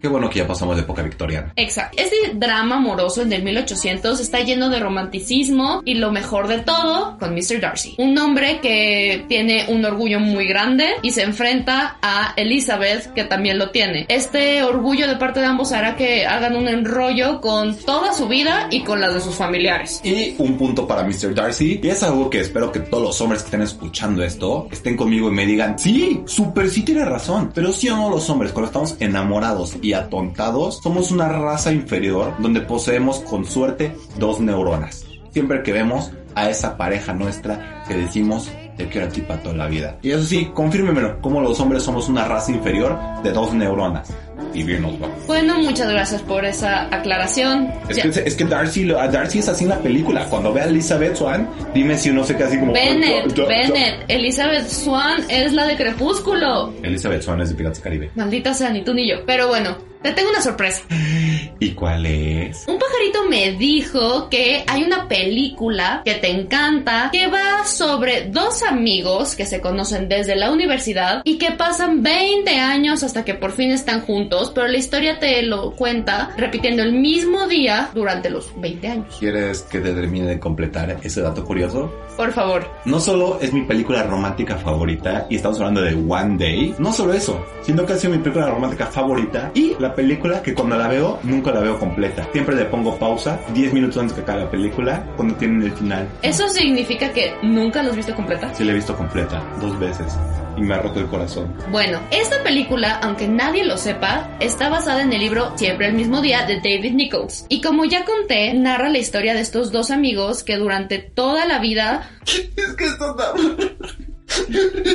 qué 0.00 0.08
bueno 0.08 0.30
que 0.30 0.38
ya 0.38 0.46
pasamos 0.46 0.76
de 0.76 0.82
época 0.82 1.02
victoriana. 1.02 1.52
Exacto. 1.56 1.96
Este 2.00 2.16
drama 2.34 2.76
amoroso 2.76 3.22
en 3.22 3.32
el 3.32 3.42
1800 3.42 4.20
está 4.20 4.40
lleno 4.40 4.70
de 4.70 4.80
romanticismo 4.80 5.82
y 5.84 5.94
lo 5.94 6.12
mejor 6.12 6.48
de 6.48 6.60
todo 6.60 7.18
con 7.18 7.34
Mr. 7.34 7.60
Darcy. 7.60 7.94
Un 7.98 8.16
hombre 8.18 8.60
que 8.60 9.24
tiene 9.28 9.66
un 9.68 9.84
orgullo 9.84 10.20
muy 10.20 10.46
grande 10.46 10.86
y 11.02 11.10
se 11.10 11.22
enfrenta 11.22 11.98
a 12.02 12.34
Elizabeth 12.36 13.12
que 13.12 13.24
también 13.24 13.58
lo 13.58 13.70
tiene. 13.70 14.06
Este 14.08 14.62
orgullo 14.62 15.08
de 15.08 15.16
parte 15.16 15.40
de 15.40 15.46
ambos 15.46 15.72
hará 15.72 15.96
que 15.96 16.26
hagan 16.26 16.56
un 16.56 16.68
enrollo 16.68 17.40
con 17.40 17.76
toda 17.76 18.12
su 18.12 18.28
vida 18.28 18.68
y 18.70 18.82
con 18.82 19.00
las 19.00 19.14
de 19.14 19.20
sus 19.20 19.34
familiares. 19.34 20.00
Y 20.04 20.34
un 20.38 20.56
punto 20.56 20.86
para 20.86 21.02
Mr. 21.02 21.34
Darcy, 21.34 21.80
y 21.82 21.88
es 21.88 22.02
algo 22.02 22.30
que 22.30 22.40
espero 22.40 22.70
que 22.70 22.80
todos 22.80 23.02
los 23.02 23.20
hombres 23.20 23.42
que 23.42 23.46
estén 23.46 23.62
escuchando 23.62 24.22
esto 24.22 24.68
estén 24.70 24.96
conmigo 24.96 25.28
y 25.28 25.32
me 25.32 25.46
digan, 25.46 25.78
sí, 25.78 26.22
super 26.26 26.68
sí 26.70 26.82
tiene 26.82 27.04
razón, 27.04 27.50
pero 27.54 27.72
sí 27.72 27.88
o 27.88 27.96
no 27.96 28.10
los 28.10 28.28
hombres 28.30 28.52
cuando 28.52 28.66
estamos 28.66 28.96
enamorados 29.00 29.76
y 29.82 29.87
atontados, 29.92 30.80
somos 30.82 31.10
una 31.10 31.28
raza 31.28 31.72
inferior 31.72 32.34
donde 32.38 32.60
poseemos 32.60 33.20
con 33.20 33.44
suerte 33.44 33.94
dos 34.18 34.40
neuronas. 34.40 35.06
Siempre 35.30 35.62
que 35.62 35.72
vemos 35.72 36.10
a 36.34 36.50
esa 36.50 36.76
pareja 36.76 37.12
nuestra 37.12 37.84
que 37.86 37.94
decimos, 37.94 38.50
te 38.78 38.86
quiero 38.88 39.08
a 39.08 39.10
ti 39.10 39.20
para 39.20 39.42
toda 39.42 39.54
la 39.56 39.66
vida. 39.66 39.98
Y 40.00 40.10
eso 40.12 40.24
sí, 40.24 40.48
confírmemelo, 40.54 41.20
como 41.20 41.42
los 41.42 41.60
hombres 41.60 41.82
somos 41.82 42.08
una 42.08 42.24
raza 42.24 42.50
inferior 42.52 42.96
de 43.22 43.32
dos 43.32 43.52
neuronas. 43.52 44.08
Y 44.54 44.62
bien 44.62 44.80
nos 44.82 44.92
va. 44.94 45.08
Bueno, 45.26 45.58
muchas 45.58 45.90
gracias 45.90 46.22
por 46.22 46.44
esa 46.44 46.84
aclaración. 46.94 47.70
Es 47.88 47.98
que, 47.98 48.08
es 48.08 48.34
que 48.34 48.44
Darcy, 48.44 48.84
lo- 48.84 48.98
a 48.98 49.06
Darcy 49.08 49.40
es 49.40 49.48
así 49.48 49.64
en 49.64 49.70
la 49.70 49.78
película. 49.78 50.24
Cuando 50.30 50.52
ve 50.54 50.62
a 50.62 50.64
Elizabeth 50.64 51.16
Swan, 51.16 51.48
dime 51.74 51.98
si 51.98 52.08
uno 52.10 52.24
se 52.24 52.34
queda 52.34 52.46
así 52.46 52.58
como... 52.58 52.72
Bennett, 52.72 53.36
Bennett, 53.36 54.04
Elizabeth 54.08 54.66
Swan 54.68 55.22
es 55.28 55.52
la 55.52 55.66
de 55.66 55.76
Crepúsculo. 55.76 56.72
Elizabeth 56.82 57.22
Swan 57.22 57.40
es 57.42 57.50
de 57.50 57.54
Piratas 57.56 57.78
del 57.78 57.84
Caribe. 57.84 58.10
Maldita 58.14 58.54
sea, 58.54 58.70
ni 58.70 58.82
tú 58.82 58.94
ni 58.94 59.08
yo. 59.10 59.16
Pero 59.26 59.48
bueno, 59.48 59.76
te 60.02 60.12
tengo 60.12 60.30
una 60.30 60.40
sorpresa. 60.40 60.82
¿Y 61.60 61.70
cuál 61.72 62.06
es? 62.06 62.66
Un 62.68 62.78
pajarito 62.78 63.24
me 63.28 63.52
dijo 63.52 64.28
que 64.28 64.64
hay 64.66 64.84
una 64.84 65.08
película 65.08 66.02
que 66.04 66.14
te 66.14 66.30
encanta 66.30 67.10
que 67.12 67.26
va 67.26 67.64
sobre 67.64 68.28
dos 68.30 68.62
amigos 68.62 69.34
que 69.34 69.44
se 69.44 69.60
conocen 69.60 70.08
desde 70.08 70.36
la 70.36 70.52
universidad 70.52 71.22
y 71.24 71.38
que 71.38 71.52
pasan 71.52 72.02
20 72.02 72.50
años 72.58 73.02
hasta 73.02 73.24
que 73.24 73.34
por 73.34 73.52
fin 73.52 73.72
están 73.72 74.02
juntos, 74.02 74.52
pero 74.54 74.68
la 74.68 74.78
historia 74.78 75.18
te 75.18 75.42
lo 75.42 75.72
cuenta 75.72 76.30
repitiendo 76.36 76.82
el 76.82 76.92
mismo 76.92 77.48
día 77.48 77.90
durante 77.92 78.30
los 78.30 78.48
20 78.60 78.88
años. 78.88 79.16
¿Quieres 79.18 79.62
que 79.62 79.80
te 79.80 79.92
termine 79.92 80.26
de 80.26 80.38
completar 80.38 80.98
ese 81.02 81.22
dato 81.22 81.44
curioso? 81.44 81.92
Por 82.16 82.32
favor. 82.32 82.68
No 82.84 83.00
solo 83.00 83.38
es 83.40 83.52
mi 83.52 83.62
película 83.62 84.02
romántica 84.02 84.56
favorita 84.56 85.26
y 85.30 85.36
estamos 85.36 85.58
hablando 85.58 85.82
de 85.82 85.94
One 85.94 86.36
Day, 86.36 86.74
no 86.78 86.92
solo 86.92 87.12
eso, 87.12 87.44
sino 87.62 87.84
que 87.86 87.92
ha 87.92 87.96
sido 87.96 88.12
mi 88.12 88.18
película 88.18 88.48
romántica 88.48 88.86
favorita 88.86 89.50
y 89.54 89.74
la 89.78 89.87
película 89.94 90.42
que 90.42 90.54
cuando 90.54 90.76
la 90.76 90.88
veo 90.88 91.18
nunca 91.22 91.52
la 91.52 91.60
veo 91.60 91.78
completa. 91.78 92.28
Siempre 92.32 92.54
le 92.54 92.64
pongo 92.66 92.98
pausa 92.98 93.40
10 93.54 93.72
minutos 93.72 93.98
antes 93.98 94.14
que 94.14 94.22
acabe 94.22 94.44
la 94.44 94.50
película 94.50 95.04
cuando 95.16 95.34
tienen 95.36 95.62
el 95.62 95.72
final. 95.72 96.08
¿Eso 96.22 96.48
significa 96.48 97.12
que 97.12 97.34
nunca 97.42 97.82
los 97.82 97.90
has 97.90 97.96
visto 97.96 98.14
completa? 98.14 98.54
Sí 98.54 98.64
la 98.64 98.72
he 98.72 98.74
visto 98.74 98.96
completa 98.96 99.42
dos 99.60 99.78
veces 99.78 100.16
y 100.56 100.62
me 100.62 100.74
ha 100.74 100.78
roto 100.78 101.00
el 101.00 101.06
corazón. 101.06 101.54
Bueno, 101.70 102.00
esta 102.10 102.42
película, 102.42 102.98
aunque 103.02 103.28
nadie 103.28 103.64
lo 103.64 103.76
sepa, 103.76 104.28
está 104.40 104.68
basada 104.68 105.02
en 105.02 105.12
el 105.12 105.20
libro 105.20 105.52
Siempre 105.56 105.86
el 105.86 105.94
mismo 105.94 106.20
día 106.20 106.46
de 106.46 106.56
David 106.56 106.94
Nichols. 106.94 107.46
Y 107.48 107.60
como 107.60 107.84
ya 107.84 108.04
conté, 108.04 108.54
narra 108.54 108.88
la 108.88 108.98
historia 108.98 109.34
de 109.34 109.40
estos 109.40 109.70
dos 109.70 109.90
amigos 109.90 110.42
que 110.42 110.56
durante 110.56 110.98
toda 110.98 111.46
la 111.46 111.58
vida 111.58 112.10
Es 112.26 112.74
que 112.74 112.88
son, 112.88 113.16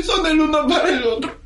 son 0.04 0.26
el 0.28 0.40
uno 0.40 0.68
para 0.68 0.90
el 0.90 1.04
otro. 1.04 1.40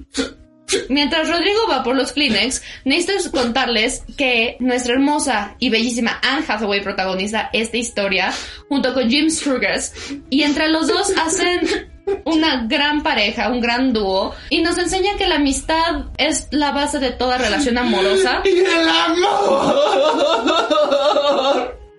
Mientras 0.89 1.29
Rodrigo 1.29 1.67
va 1.69 1.83
por 1.83 1.95
los 1.95 2.11
Kleenex, 2.11 2.61
necesito 2.83 3.31
contarles 3.31 4.03
que 4.17 4.57
nuestra 4.59 4.93
hermosa 4.93 5.55
y 5.59 5.69
bellísima 5.69 6.19
Anne 6.21 6.43
Hathaway 6.47 6.81
protagoniza 6.83 7.49
esta 7.53 7.77
historia 7.77 8.33
junto 8.67 8.93
con 8.93 9.09
Jim 9.09 9.29
Struggers 9.29 9.93
y 10.29 10.43
entre 10.43 10.67
los 10.69 10.87
dos 10.87 11.13
hacen 11.17 11.89
una 12.25 12.65
gran 12.67 13.03
pareja, 13.03 13.49
un 13.49 13.61
gran 13.61 13.93
dúo 13.93 14.33
y 14.49 14.61
nos 14.61 14.77
enseña 14.77 15.15
que 15.17 15.27
la 15.27 15.35
amistad 15.35 16.05
es 16.17 16.47
la 16.51 16.71
base 16.71 16.99
de 16.99 17.11
toda 17.11 17.37
relación 17.37 17.77
amorosa. 17.77 18.41
Y 18.47 18.59
el 18.59 18.89
amor. 18.89 19.77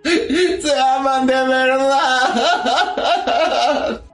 Se 0.05 0.79
aman 0.79 1.27
de 1.27 1.35
verdad. 1.35 2.29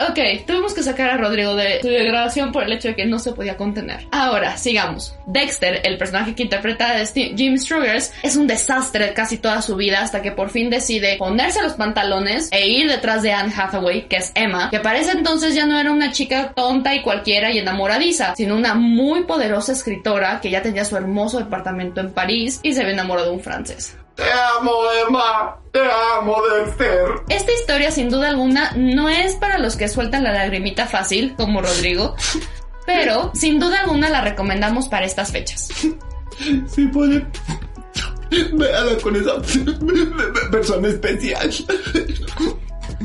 Ok, 0.09 0.19
tuvimos 0.47 0.75
que 0.75 0.83
sacar 0.83 1.11
a 1.11 1.17
Rodrigo 1.17 1.55
de 1.55 1.81
su 1.83 1.89
grabación 1.89 2.53
por 2.53 2.65
el 2.65 2.73
hecho 2.73 2.89
de 2.89 2.95
que 2.95 3.07
no 3.07 3.19
se 3.19 3.33
podía 3.33 3.57
contener. 3.57 4.07
Ahora, 4.13 4.57
sigamos. 4.57 5.15
Dexter, 5.27 5.81
el 5.85 5.99
personaje 5.99 6.35
que 6.35 6.43
interpreta 6.43 6.91
a 6.91 7.07
Jim 7.07 7.57
Strugers, 7.59 8.13
es 8.23 8.37
un 8.37 8.47
desastre 8.47 9.13
casi 9.15 9.39
toda 9.39 9.63
su 9.63 9.77
vida 9.77 10.03
hasta 10.03 10.23
que 10.23 10.33
por 10.33 10.51
fin 10.51 10.71
decide 10.71 11.17
ponerse 11.17 11.63
los 11.63 11.75
pantalones 11.75 12.49
e 12.53 12.69
ir 12.69 12.89
detrás 12.89 13.23
de 13.23 13.33
Anne 13.33 13.53
Hathaway, 13.57 14.09
que 14.09 14.17
es 14.17 14.33
Emma, 14.35 14.71
que 14.71 14.81
para 14.81 14.99
ese 14.99 15.13
entonces 15.13 15.55
ya 15.55 15.67
no 15.67 15.79
era 15.79 15.93
una 15.93 16.13
chica 16.13 16.53
tonta 16.55 16.95
y 16.95 17.03
cualquiera 17.03 17.51
y 17.51 17.59
enamoradiza, 17.59 18.35
sino 18.37 18.57
una 18.57 18.75
muy 18.75 19.25
poderosa 19.25 19.73
escritora 19.73 20.41
que 20.41 20.51
ya 20.51 20.63
tenía 20.63 20.85
su 20.85 20.97
hermoso 20.97 21.39
departamento 21.39 22.01
en 22.01 22.13
París 22.13 22.61
y 22.63 22.73
se 22.73 22.81
había 22.81 22.95
enamorado 22.95 23.31
de 23.31 23.35
un 23.37 23.41
francés. 23.41 23.97
Te 24.15 24.23
amo, 24.23 24.73
Emma. 25.07 25.61
Te 25.73 25.81
amo, 26.19 26.37
Dexter. 26.43 27.05
Esta 27.29 27.53
historia, 27.53 27.91
sin 27.91 28.11
duda 28.11 28.29
alguna, 28.29 28.73
no 28.77 29.09
es 29.09 29.35
para 29.35 29.59
los 29.59 29.77
que 29.77 29.89
sueltan 29.89 30.23
la 30.25 30.33
lagrimita 30.33 30.87
fácil, 30.87 31.35
como 31.37 31.61
Rodrigo, 31.61 32.15
pero 32.87 33.33
sin 33.35 33.59
duda 33.59 33.81
alguna 33.81 34.09
la 34.09 34.21
recomendamos 34.21 34.89
para 34.89 35.07
estas 35.07 35.33
fechas. 35.33 35.69
Sí, 36.67 36.87
puede. 36.89 37.27
Véala 38.53 38.97
con 39.03 39.15
esa 39.15 39.35
persona 40.51 40.89
especial. 40.89 41.49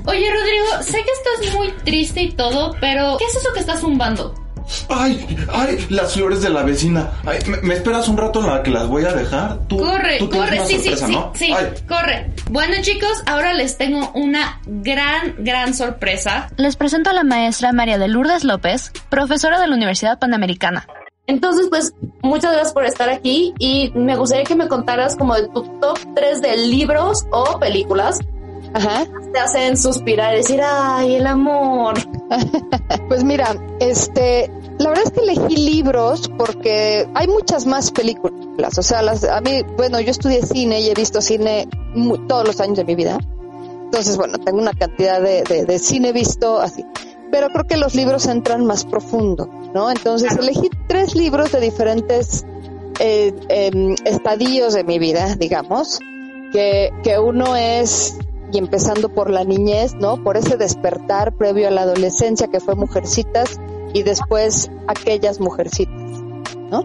Oye, 0.06 0.32
Rodrigo, 0.32 0.68
sé 0.82 1.04
que 1.04 1.12
estás 1.12 1.56
muy 1.56 1.72
triste 1.84 2.24
y 2.24 2.32
todo, 2.32 2.76
pero 2.80 3.18
¿qué 3.18 3.26
es 3.26 3.36
eso 3.36 3.54
que 3.54 3.60
estás 3.60 3.82
zumbando? 3.82 4.34
Ay, 4.90 5.38
ay, 5.52 5.86
las 5.90 6.14
flores 6.14 6.42
de 6.42 6.50
la 6.50 6.64
vecina. 6.64 7.12
Ay, 7.26 7.40
¿me, 7.48 7.58
me 7.62 7.74
esperas 7.76 8.08
un 8.08 8.18
rato 8.18 8.40
en 8.42 8.48
la 8.48 8.64
que 8.64 8.72
las 8.72 8.88
voy 8.88 9.06
a 9.06 9.14
dejar? 9.14 9.60
Tú, 9.68 9.78
Corre, 9.78 10.18
tú 10.20 10.30
tienes 10.30 10.50
corre, 10.50 10.60
una 10.60 10.68
sí, 10.68 10.76
sorpresa, 10.76 11.08
sí, 11.08 11.12
¿no? 11.14 11.32
sí, 11.34 11.46
sí, 11.46 11.54
Ay, 11.54 11.66
corre. 11.88 12.32
Bueno, 12.50 12.76
chicos, 12.82 13.24
ahora 13.26 13.54
les 13.54 13.78
tengo 13.78 14.12
una 14.14 14.62
gran, 14.66 15.36
gran 15.40 15.74
sorpresa. 15.74 16.50
Les 16.58 16.76
presento 16.76 17.10
a 17.10 17.14
la 17.14 17.24
maestra 17.24 17.72
María 17.74 17.98
de 17.98 18.08
Lourdes 18.08 18.44
López, 18.44 18.92
profesora 19.10 19.60
de 19.60 19.68
la 19.68 19.76
Universidad 19.76 20.20
Panamericana. 20.20 20.88
Entonces, 21.28 21.68
pues, 21.70 21.94
muchas 22.24 22.52
gracias 22.54 22.74
por 22.74 22.86
estar 22.86 23.08
aquí 23.10 23.54
y 23.60 23.92
me 23.94 24.16
gustaría 24.16 24.46
que 24.46 24.56
me 24.56 24.68
contaras 24.68 25.16
como 25.16 25.36
de 25.36 25.48
tu 25.50 25.62
top 25.80 26.00
3 26.16 26.42
de 26.42 26.58
libros 26.58 27.26
o 27.32 27.60
películas 27.60 28.20
Ajá. 28.74 29.06
te 29.32 29.40
hacen 29.40 29.78
suspirar 29.78 30.34
y 30.34 30.38
decir, 30.38 30.60
ay, 30.64 31.16
el 31.16 31.28
amor. 31.28 31.96
Pues 33.08 33.24
mira, 33.24 33.56
este, 33.80 34.52
la 34.80 34.90
verdad 34.90 35.04
es 35.08 35.12
que 35.12 35.22
elegí 35.22 35.56
libros 35.58 36.30
porque 36.38 37.08
hay 37.14 37.28
muchas 37.28 37.66
más 37.66 37.92
películas. 37.92 38.78
O 38.78 38.82
sea, 38.84 39.02
las, 39.02 39.24
a 39.24 39.40
mí, 39.42 39.62
bueno, 39.78 40.00
yo 40.00 40.12
estudié 40.12 40.42
cine 40.46 40.82
y 40.82 40.90
he 40.90 40.94
visto 40.94 41.22
cine 41.22 41.68
mu- 41.94 42.18
todos 42.28 42.46
los 42.48 42.60
años 42.60 42.78
de 42.78 42.86
mi 42.86 42.96
vida. 42.96 43.18
Entonces, 43.86 44.18
bueno, 44.18 44.38
tengo 44.40 44.58
una 44.60 44.74
cantidad 44.74 45.22
de, 45.22 45.44
de- 45.44 45.66
de 45.66 45.80
cine 45.80 46.12
visto 46.14 46.60
así. 46.60 46.86
Pero 47.32 47.50
creo 47.50 47.66
que 47.66 47.78
los 47.78 47.94
libros 47.94 48.26
entran 48.26 48.66
más 48.66 48.86
profundo, 48.86 49.48
¿no? 49.74 49.92
Entonces, 49.92 50.36
elegí 50.38 50.70
tres 50.88 51.14
libros 51.16 51.52
de 51.52 51.60
diferentes 51.60 52.46
eh, 53.00 53.34
em, 53.50 53.96
estadios 54.06 54.74
de 54.74 54.84
mi 54.84 54.98
vida, 54.98 55.36
digamos, 55.36 56.00
que, 56.52 56.92
que 57.04 57.20
uno 57.20 57.56
es, 57.56 58.18
y 58.52 58.58
empezando 58.58 59.10
por 59.10 59.30
la 59.30 59.44
niñez, 59.44 59.94
¿no? 59.96 60.24
Por 60.24 60.38
ese 60.38 60.58
despertar 60.58 61.34
previo 61.34 61.68
a 61.68 61.72
la 61.72 61.84
adolescencia 61.84 62.48
que 62.48 62.60
fue 62.60 62.76
Mujercitas 62.76 63.60
y 63.94 64.04
después 64.04 64.70
aquellas 64.88 65.40
Mujercitas, 65.40 65.94
¿no? 66.72 66.84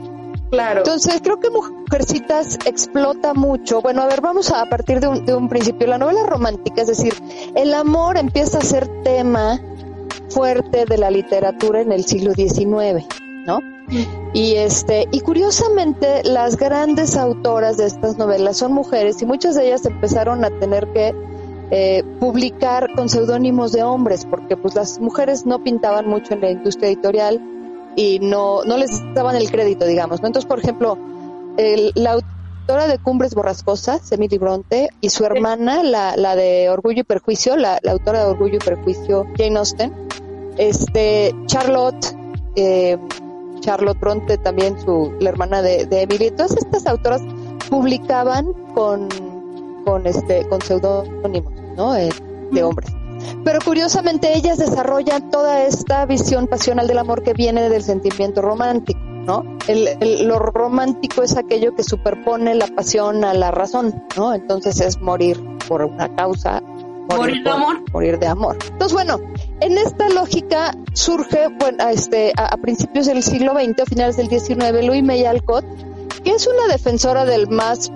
Claro. 0.51 0.81
Entonces 0.81 1.21
creo 1.23 1.41
que 1.41 1.51
Mujercitas 1.51 2.59
explota 2.65 3.35
mucho. 3.35 3.83
Bueno, 3.83 4.03
a 4.03 4.07
ver, 4.07 4.21
vamos 4.21 4.51
a, 4.51 4.63
a 4.63 4.67
partir 4.67 5.01
de 5.01 5.09
un, 5.09 5.27
de 5.27 5.35
un 5.35 5.49
principio. 5.49 5.87
La 5.87 5.99
novela 5.99 6.25
romántica, 6.27 6.83
es 6.83 6.89
decir, 6.89 7.15
el 7.55 7.75
amor 7.75 8.17
empieza 8.17 8.59
a 8.59 8.63
ser 8.63 8.87
tema 9.03 9.61
fuerte 10.29 10.85
de 10.85 10.99
la 10.99 11.11
literatura 11.11 11.81
en 11.81 11.93
el 11.93 12.05
siglo 12.05 12.33
XIX, 12.35 13.07
¿no? 13.47 13.61
Y 14.33 14.55
este, 14.55 15.07
y 15.13 15.21
curiosamente 15.21 16.23
las 16.25 16.57
grandes 16.57 17.17
autoras 17.17 17.77
de 17.77 17.87
estas 17.87 18.17
novelas 18.17 18.57
son 18.57 18.73
mujeres 18.73 19.21
y 19.21 19.27
muchas 19.27 19.55
de 19.55 19.67
ellas 19.67 19.85
empezaron 19.85 20.45
a 20.45 20.51
tener 20.59 20.91
que 20.93 21.15
eh, 21.71 22.03
publicar 22.21 22.91
con 22.95 23.09
seudónimos 23.09 23.73
de 23.73 23.83
hombres, 23.83 24.27
porque 24.27 24.57
pues 24.57 24.75
las 24.75 24.99
mujeres 25.01 25.47
no 25.47 25.63
pintaban 25.63 26.07
mucho 26.09 26.35
en 26.35 26.41
la 26.41 26.51
industria 26.51 26.89
editorial 26.89 27.41
y 27.97 28.19
no, 28.21 28.65
no 28.65 28.77
les 28.77 28.91
daban 29.15 29.37
el 29.37 29.51
crédito, 29.51 29.87
digamos, 29.87 30.21
¿no? 30.21 30.27
Entonces, 30.27 30.49
por 30.49 30.59
ejemplo, 30.59 30.99
el- 31.57 31.93
la 31.95 32.13
autora 32.13 32.87
de 32.89 32.99
Cumbres 32.99 33.35
Borrascosas, 33.35 34.11
Emily 34.13 34.39
Bronte, 34.39 34.89
y 35.01 35.11
su 35.11 35.25
hermana, 35.25 35.83
la, 35.83 36.17
la 36.17 36.35
de 36.37 36.69
Orgullo 36.71 37.01
y 37.01 37.05
Perjuicio, 37.05 37.57
la, 37.57 37.79
la 37.83 37.93
autora 37.93 38.25
de 38.25 38.31
Orgullo 38.31 38.57
y 38.57 38.65
Perjuicio, 38.65 39.27
Jane 39.37 39.59
Austen, 39.59 39.93
este, 40.57 41.35
Charlotte, 41.47 42.15
eh, 42.57 42.99
Charlotte 43.61 43.99
Bronte 43.99 44.39
también, 44.39 44.79
su, 44.81 45.13
la 45.21 45.31
hermana 45.31 45.63
de, 45.63 45.87
de 45.87 46.03
Emily, 46.03 46.31
todas 46.31 46.57
estas 46.57 46.87
autoras 46.87 47.23
publicaban 47.71 48.53
con, 48.75 49.09
con 49.85 50.07
este, 50.07 50.47
con 50.49 50.61
seudónimos, 50.63 51.53
¿no? 51.77 51.97
Eh, 51.97 52.09
de 52.53 52.63
hombres. 52.63 52.91
Pero 53.45 53.59
curiosamente 53.65 54.37
ellas 54.37 54.59
desarrollan 54.59 55.31
toda 55.31 55.63
esta 55.65 56.05
visión 56.07 56.47
pasional 56.47 56.87
del 56.89 56.99
amor 56.99 57.23
que 57.23 57.33
viene 57.33 57.69
del 57.69 57.83
sentimiento 57.83 58.43
romántico, 58.43 58.99
¿no? 59.01 59.45
El, 59.69 59.89
el- 60.01 60.27
lo 60.29 60.39
romántico 60.39 61.23
es 61.23 61.37
aquello 61.37 61.75
que 61.75 61.83
superpone 61.85 62.55
la 62.55 62.67
pasión 62.67 63.25
a 63.25 63.33
la 63.33 63.51
razón, 63.51 64.05
¿no? 64.17 64.35
Entonces 64.35 64.81
es 64.81 65.01
morir 65.01 65.41
por 65.69 65.83
una 65.83 66.15
causa. 66.15 66.61
Morir 67.09 67.37
de 67.39 67.43
por- 67.45 67.53
amor. 67.53 67.77
Morir 67.93 68.19
de 68.19 68.27
amor. 68.27 68.57
Entonces, 68.71 68.93
bueno, 68.93 69.21
en 69.61 69.79
esta 69.79 70.09
lógica 70.11 70.73
surge, 70.93 71.49
bueno, 71.59 71.85
a 71.85 71.93
este, 71.93 72.33
a, 72.37 72.47
a 72.47 72.57
principios 72.57 73.07
del 73.07 73.23
siglo 73.23 73.53
XX, 73.55 73.81
a 73.81 73.85
finales 73.87 74.17
del 74.17 74.29
XIX, 74.29 74.85
Louis 74.85 75.05
May 75.05 75.25
Alcott, 75.25 75.65
que 76.25 76.31
es 76.31 76.47
una 76.47 76.67
defensora 76.73 77.25
del 77.25 77.49
más 77.49 77.91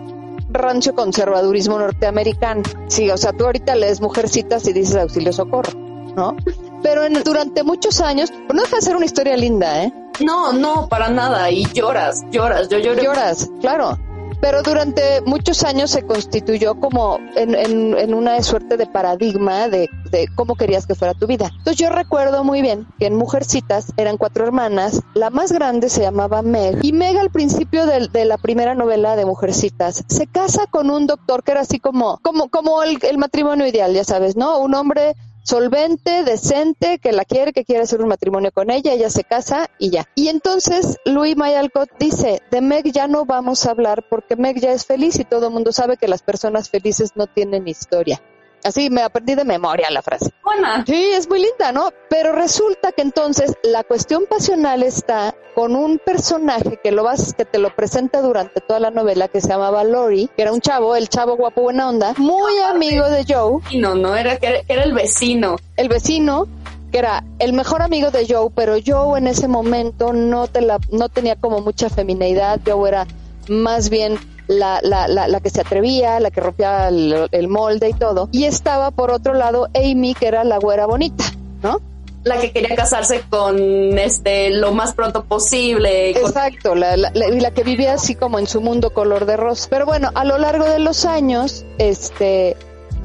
rancio 0.48 0.94
conservadurismo 0.94 1.78
norteamericano. 1.78 2.62
Sí, 2.88 3.10
o 3.10 3.16
sea, 3.16 3.32
tú 3.32 3.44
ahorita 3.44 3.74
lees 3.76 4.00
Mujercitas 4.00 4.66
y 4.68 4.72
dices 4.72 4.96
auxilio 4.96 5.32
socorro, 5.32 5.72
¿no? 6.16 6.36
Pero 6.82 7.04
en- 7.04 7.22
durante 7.22 7.62
muchos 7.62 8.00
años, 8.00 8.30
pues 8.30 8.54
no 8.54 8.62
deja 8.62 8.76
de 8.76 8.82
ser 8.82 8.96
una 8.96 9.04
historia 9.04 9.36
linda, 9.36 9.84
¿eh? 9.84 9.92
No, 10.20 10.52
no, 10.52 10.88
para 10.88 11.08
nada. 11.08 11.50
Y 11.50 11.64
lloras, 11.72 12.24
lloras. 12.30 12.68
Yo 12.68 12.78
lloré. 12.78 13.02
Lloras, 13.04 13.48
claro. 13.60 13.98
Pero 14.40 14.62
durante 14.62 15.20
muchos 15.26 15.64
años 15.64 15.90
se 15.90 16.02
constituyó 16.02 16.74
como 16.78 17.18
en, 17.36 17.54
en- 17.54 17.96
en 17.98 18.14
una 18.14 18.40
suerte 18.42 18.76
de 18.76 18.86
paradigma 18.86 19.68
de, 19.68 19.88
de 20.10 20.28
cómo 20.34 20.54
querías 20.54 20.86
que 20.86 20.94
fuera 20.94 21.14
tu 21.14 21.26
vida. 21.26 21.50
Entonces 21.58 21.76
yo 21.76 21.90
recuerdo 21.90 22.44
muy 22.44 22.62
bien 22.62 22.86
que 22.98 23.06
en 23.06 23.16
Mujercitas 23.16 23.92
eran 23.96 24.16
cuatro 24.16 24.44
hermanas, 24.44 25.00
la 25.14 25.30
más 25.30 25.52
grande 25.52 25.88
se 25.88 26.02
llamaba 26.02 26.42
Meg, 26.42 26.78
y 26.82 26.92
Meg 26.92 27.16
al 27.18 27.30
principio 27.30 27.86
del- 27.86 28.08
de, 28.12 28.24
la 28.24 28.38
primera 28.38 28.74
novela 28.74 29.16
de 29.16 29.26
Mujercitas 29.26 30.04
se 30.08 30.26
casa 30.26 30.66
con 30.70 30.90
un 30.90 31.06
doctor 31.06 31.42
que 31.42 31.52
era 31.52 31.60
así 31.62 31.80
como, 31.80 32.18
como, 32.22 32.48
como 32.48 32.82
el, 32.82 32.98
el 33.02 33.18
matrimonio 33.18 33.66
ideal, 33.66 33.92
ya 33.92 34.04
sabes, 34.04 34.36
¿no? 34.36 34.58
Un 34.60 34.74
hombre 34.74 35.14
solvente, 35.48 36.24
decente, 36.24 36.98
que 36.98 37.12
la 37.12 37.24
quiere, 37.24 37.54
que 37.54 37.64
quiere 37.64 37.84
hacer 37.84 38.02
un 38.02 38.08
matrimonio 38.08 38.52
con 38.52 38.70
ella, 38.70 38.92
ella 38.92 39.08
se 39.08 39.24
casa 39.24 39.70
y 39.78 39.88
ya. 39.88 40.06
Y 40.14 40.28
entonces 40.28 40.98
Louis 41.06 41.38
May 41.38 41.54
Alcott 41.54 41.88
dice, 41.98 42.42
de 42.50 42.60
Meg 42.60 42.92
ya 42.92 43.06
no 43.08 43.24
vamos 43.24 43.64
a 43.64 43.70
hablar 43.70 44.04
porque 44.10 44.36
Meg 44.36 44.60
ya 44.60 44.72
es 44.72 44.84
feliz 44.84 45.18
y 45.18 45.24
todo 45.24 45.46
el 45.46 45.54
mundo 45.54 45.72
sabe 45.72 45.96
que 45.96 46.06
las 46.06 46.20
personas 46.20 46.68
felices 46.68 47.12
no 47.14 47.28
tienen 47.28 47.66
historia. 47.66 48.20
Así 48.64 48.90
me 48.90 49.02
aprendí 49.02 49.34
de 49.34 49.44
memoria 49.44 49.90
la 49.90 50.02
frase. 50.02 50.30
Buena. 50.42 50.84
Sí, 50.86 51.10
es 51.12 51.28
muy 51.28 51.40
linda, 51.40 51.72
¿no? 51.72 51.90
Pero 52.10 52.32
resulta 52.32 52.92
que 52.92 53.02
entonces 53.02 53.54
la 53.62 53.84
cuestión 53.84 54.24
pasional 54.28 54.82
está 54.82 55.34
con 55.54 55.74
un 55.74 55.98
personaje 55.98 56.78
que 56.82 56.92
lo 56.92 57.04
vas, 57.04 57.34
que 57.34 57.44
te 57.44 57.58
lo 57.58 57.74
presenta 57.74 58.20
durante 58.20 58.60
toda 58.60 58.80
la 58.80 58.90
novela 58.90 59.28
que 59.28 59.40
se 59.40 59.48
llamaba 59.48 59.84
Lori, 59.84 60.28
que 60.36 60.42
era 60.42 60.52
un 60.52 60.60
chavo, 60.60 60.94
el 60.94 61.08
chavo 61.08 61.36
guapo 61.36 61.62
buena 61.62 61.88
onda, 61.88 62.14
muy 62.16 62.58
amigo 62.58 63.08
de 63.08 63.24
Joe, 63.28 63.60
no, 63.76 63.94
no, 63.94 64.14
era 64.16 64.38
que 64.38 64.46
era, 64.46 64.60
era 64.68 64.84
el 64.84 64.92
vecino. 64.92 65.56
el 65.76 65.88
vecino, 65.88 66.46
que 66.92 66.98
era 66.98 67.24
el 67.40 67.52
mejor 67.52 67.82
amigo 67.82 68.10
de 68.10 68.26
Joe, 68.28 68.50
pero 68.54 68.76
Joe 68.84 69.18
en 69.18 69.26
ese 69.26 69.48
momento 69.48 70.12
no 70.12 70.46
te 70.46 70.60
la, 70.60 70.78
no 70.92 71.08
tenía 71.08 71.34
como 71.34 71.60
mucha 71.60 71.90
femineidad, 71.90 72.60
Joe 72.64 72.88
era 72.88 73.06
más 73.48 73.90
bien 73.90 74.18
la, 74.48 74.80
la, 74.82 75.06
la, 75.08 75.28
la 75.28 75.40
que 75.40 75.50
se 75.50 75.60
atrevía, 75.60 76.18
la 76.20 76.30
que 76.30 76.40
rompía 76.40 76.88
el, 76.88 77.28
el 77.30 77.48
molde 77.48 77.88
y 77.90 77.92
todo. 77.94 78.28
Y 78.32 78.44
estaba 78.44 78.90
por 78.90 79.10
otro 79.12 79.34
lado 79.34 79.68
Amy, 79.74 80.14
que 80.14 80.26
era 80.26 80.42
la 80.44 80.58
güera 80.58 80.86
bonita, 80.86 81.24
¿no? 81.62 81.80
La 82.24 82.38
que 82.40 82.50
quería 82.50 82.74
casarse 82.74 83.22
con 83.30 83.56
este 83.98 84.50
lo 84.50 84.72
más 84.72 84.92
pronto 84.92 85.24
posible. 85.24 86.10
Exacto, 86.10 86.74
la, 86.74 86.96
la, 86.96 87.10
la- 87.14 87.28
y 87.28 87.40
la 87.40 87.52
que 87.52 87.62
vivía 87.62 87.94
así 87.94 88.14
como 88.16 88.38
en 88.40 88.46
su 88.46 88.60
mundo 88.60 88.90
color 88.92 89.24
de 89.24 89.36
rosa. 89.36 89.68
Pero 89.70 89.86
bueno, 89.86 90.10
a 90.14 90.24
lo 90.24 90.36
largo 90.36 90.64
de 90.64 90.80
los 90.80 91.04
años, 91.04 91.64
este, 91.78 92.56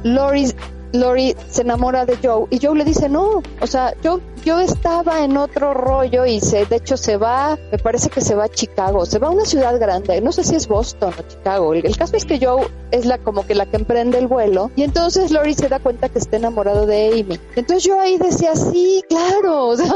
Lori 0.02 0.52
Lori 0.92 1.34
se 1.48 1.62
enamora 1.62 2.04
de 2.06 2.16
Joe 2.22 2.46
y 2.50 2.58
Joe 2.64 2.76
le 2.76 2.84
dice 2.84 3.08
no, 3.08 3.42
o 3.60 3.66
sea, 3.66 3.94
yo 4.02 4.20
yo 4.44 4.60
estaba 4.60 5.24
en 5.24 5.36
otro 5.36 5.74
rollo 5.74 6.26
y 6.26 6.40
se, 6.40 6.66
de 6.66 6.76
hecho 6.76 6.96
se 6.96 7.16
va, 7.16 7.58
me 7.72 7.78
parece 7.78 8.10
que 8.10 8.20
se 8.20 8.34
va 8.34 8.44
a 8.44 8.48
Chicago, 8.48 9.06
se 9.06 9.18
va 9.18 9.28
a 9.28 9.30
una 9.30 9.44
ciudad 9.44 9.78
grande, 9.78 10.20
no 10.20 10.32
sé 10.32 10.44
si 10.44 10.54
es 10.54 10.68
Boston 10.68 11.12
o 11.18 11.22
Chicago. 11.28 11.74
El, 11.74 11.84
el 11.86 11.96
caso 11.96 12.16
es 12.16 12.24
que 12.24 12.38
Joe 12.44 12.66
es 12.90 13.06
la 13.06 13.18
como 13.18 13.46
que 13.46 13.54
la 13.54 13.66
que 13.66 13.76
emprende 13.76 14.18
el 14.18 14.26
vuelo 14.28 14.70
y 14.76 14.82
entonces 14.82 15.30
Lori 15.30 15.54
se 15.54 15.68
da 15.68 15.78
cuenta 15.80 16.08
que 16.08 16.18
está 16.18 16.36
enamorado 16.36 16.86
de 16.86 17.08
Amy. 17.20 17.38
Entonces 17.56 17.84
yo 17.84 17.98
ahí 18.00 18.18
decía, 18.18 18.54
sí, 18.54 19.02
claro, 19.08 19.68
o 19.68 19.76
sea, 19.76 19.92